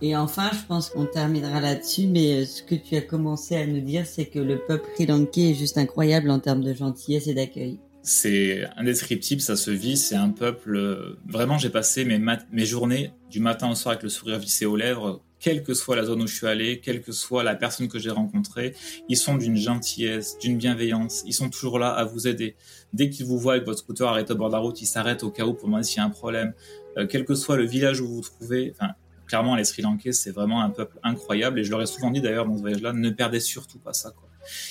Et 0.00 0.14
enfin, 0.14 0.50
je 0.52 0.64
pense 0.68 0.90
qu'on 0.90 1.06
terminera 1.06 1.60
là-dessus, 1.60 2.06
mais 2.06 2.42
euh, 2.42 2.44
ce 2.44 2.62
que 2.62 2.76
tu 2.76 2.94
as 2.94 3.00
commencé 3.00 3.56
à 3.56 3.66
nous 3.66 3.80
dire, 3.80 4.06
c'est 4.06 4.26
que 4.26 4.38
le 4.38 4.58
peuple 4.58 4.88
sri 4.94 5.06
lankais 5.06 5.50
est 5.50 5.54
juste 5.54 5.78
incroyable 5.78 6.30
en 6.30 6.38
termes 6.38 6.62
de 6.62 6.72
gentillesse 6.72 7.26
et 7.26 7.34
d'accueil 7.34 7.80
c'est 8.08 8.66
indescriptible, 8.76 9.40
ça 9.40 9.54
se 9.54 9.70
vit, 9.70 9.96
c'est 9.96 10.16
un 10.16 10.30
peuple. 10.30 11.16
Vraiment, 11.26 11.58
j'ai 11.58 11.70
passé 11.70 12.04
mes, 12.04 12.18
mes 12.18 12.64
journées 12.64 13.12
du 13.30 13.40
matin 13.40 13.70
au 13.70 13.74
soir 13.74 13.92
avec 13.92 14.02
le 14.02 14.08
sourire 14.08 14.38
vissé 14.38 14.64
aux 14.64 14.76
lèvres, 14.76 15.22
quelle 15.40 15.62
que 15.62 15.74
soit 15.74 15.94
la 15.94 16.04
zone 16.04 16.22
où 16.22 16.26
je 16.26 16.34
suis 16.34 16.46
allé, 16.46 16.80
quelle 16.80 17.02
que 17.02 17.12
soit 17.12 17.42
la 17.42 17.54
personne 17.54 17.88
que 17.88 17.98
j'ai 17.98 18.10
rencontrée. 18.10 18.74
Ils 19.08 19.16
sont 19.16 19.36
d'une 19.36 19.56
gentillesse, 19.56 20.38
d'une 20.38 20.56
bienveillance, 20.56 21.22
ils 21.26 21.34
sont 21.34 21.50
toujours 21.50 21.78
là 21.78 21.90
à 21.90 22.04
vous 22.04 22.26
aider. 22.26 22.56
Dès 22.92 23.10
qu'ils 23.10 23.26
vous 23.26 23.38
voient 23.38 23.54
avec 23.54 23.66
votre 23.66 23.80
scooter 23.80 24.08
arrêté 24.08 24.32
au 24.32 24.36
bord 24.36 24.48
de 24.48 24.54
la 24.54 24.60
route, 24.60 24.80
ils 24.80 24.86
s'arrêtent 24.86 25.22
au 25.22 25.30
cas 25.30 25.44
où 25.44 25.54
pour 25.54 25.66
demander 25.68 25.84
s'il 25.84 25.98
y 25.98 26.00
a 26.00 26.04
un 26.04 26.10
problème. 26.10 26.54
Euh, 26.96 27.06
quel 27.06 27.24
que 27.24 27.34
soit 27.34 27.56
le 27.56 27.66
village 27.66 28.00
où 28.00 28.08
vous 28.08 28.16
vous 28.16 28.22
trouvez, 28.22 28.72
enfin, 28.74 28.92
clairement, 29.26 29.54
les 29.54 29.64
Sri 29.64 29.82
Lankais, 29.82 30.12
c'est 30.12 30.30
vraiment 30.30 30.62
un 30.62 30.70
peuple 30.70 30.98
incroyable 31.02 31.60
et 31.60 31.64
je 31.64 31.70
leur 31.70 31.82
ai 31.82 31.86
souvent 31.86 32.10
dit 32.10 32.22
d'ailleurs 32.22 32.46
dans 32.46 32.56
ce 32.56 32.62
voyage-là, 32.62 32.92
ne 32.94 33.10
perdez 33.10 33.40
surtout 33.40 33.78
pas 33.78 33.92
ça. 33.92 34.10
Quoi 34.10 34.27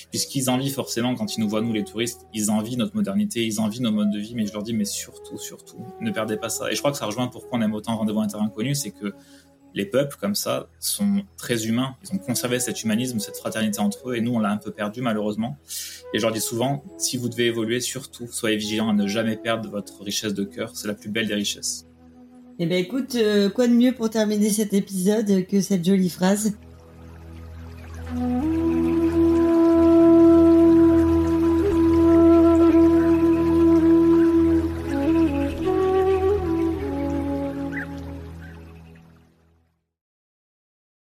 puisqu'ils 0.10 0.50
envient 0.50 0.70
forcément, 0.70 1.16
quand 1.16 1.36
ils 1.36 1.42
nous 1.42 1.50
voient, 1.50 1.62
nous 1.62 1.74
les 1.74 1.84
touristes, 1.84 2.28
ils 2.34 2.52
envient 2.52 2.78
notre 2.78 2.96
modernité, 2.96 3.46
ils 3.46 3.60
envient 3.60 3.82
nos 3.82 3.92
modes 3.92 4.12
de 4.12 4.20
vie, 4.20 4.36
mais 4.36 4.46
je 4.46 4.54
leur 4.54 4.64
dis, 4.64 4.74
mais 4.74 4.86
surtout, 4.86 5.38
surtout, 5.38 5.86
ne 6.02 6.12
perdez 6.12 6.38
pas 6.38 6.50
ça. 6.50 6.72
Et 6.72 6.76
je 6.76 6.80
crois 6.80 6.92
que 6.92 6.98
ça 6.98 7.06
rejoint 7.06 7.28
pourquoi 7.28 7.60
on 7.60 7.62
aime 7.62 7.74
autant 7.74 7.98
Rendez-vous 7.98 8.20
Inconnu, 8.20 8.76
c'est 8.76 8.92
que 8.92 9.14
les 9.74 9.86
peuples, 9.86 10.18
comme 10.20 10.36
ça, 10.36 10.70
sont 10.80 11.24
très 11.38 11.68
humains. 11.68 11.96
Ils 12.04 12.16
ont 12.16 12.18
conservé 12.18 12.60
cet 12.60 12.84
humanisme, 12.84 13.20
cette 13.20 13.38
fraternité 13.38 13.80
entre 13.80 14.10
eux, 14.10 14.16
et 14.16 14.22
nous, 14.22 14.34
on 14.34 14.40
l'a 14.40 14.50
un 14.50 14.58
peu 14.58 14.72
perdu, 14.72 15.02
malheureusement. 15.02 15.58
Et 16.14 16.18
je 16.18 16.24
leur 16.24 16.32
dis 16.32 16.42
souvent, 16.42 16.84
si 16.98 17.18
vous 17.18 17.30
devez 17.30 17.46
évoluer, 17.46 17.80
surtout, 17.80 18.28
soyez 18.28 18.58
vigilants 18.58 18.90
à 18.90 18.94
ne 18.94 19.08
jamais 19.08 19.38
perdre 19.38 19.70
votre 19.70 20.02
richesse 20.04 20.34
de 20.34 20.44
cœur. 20.44 20.72
C'est 20.76 20.88
la 20.88 20.96
plus 20.96 21.10
belle 21.10 21.28
des 21.28 21.36
richesses. 21.36 21.86
Eh 22.60 22.66
bien, 22.66 22.78
écoute, 22.78 23.16
euh, 23.16 23.50
quoi 23.50 23.68
de 23.68 23.74
mieux 23.74 23.94
pour 23.94 24.10
terminer 24.10 24.50
cet 24.50 24.74
épisode 24.74 25.46
que 25.46 25.62
cette 25.62 25.86
jolie 25.86 26.10
phrase? 26.10 26.54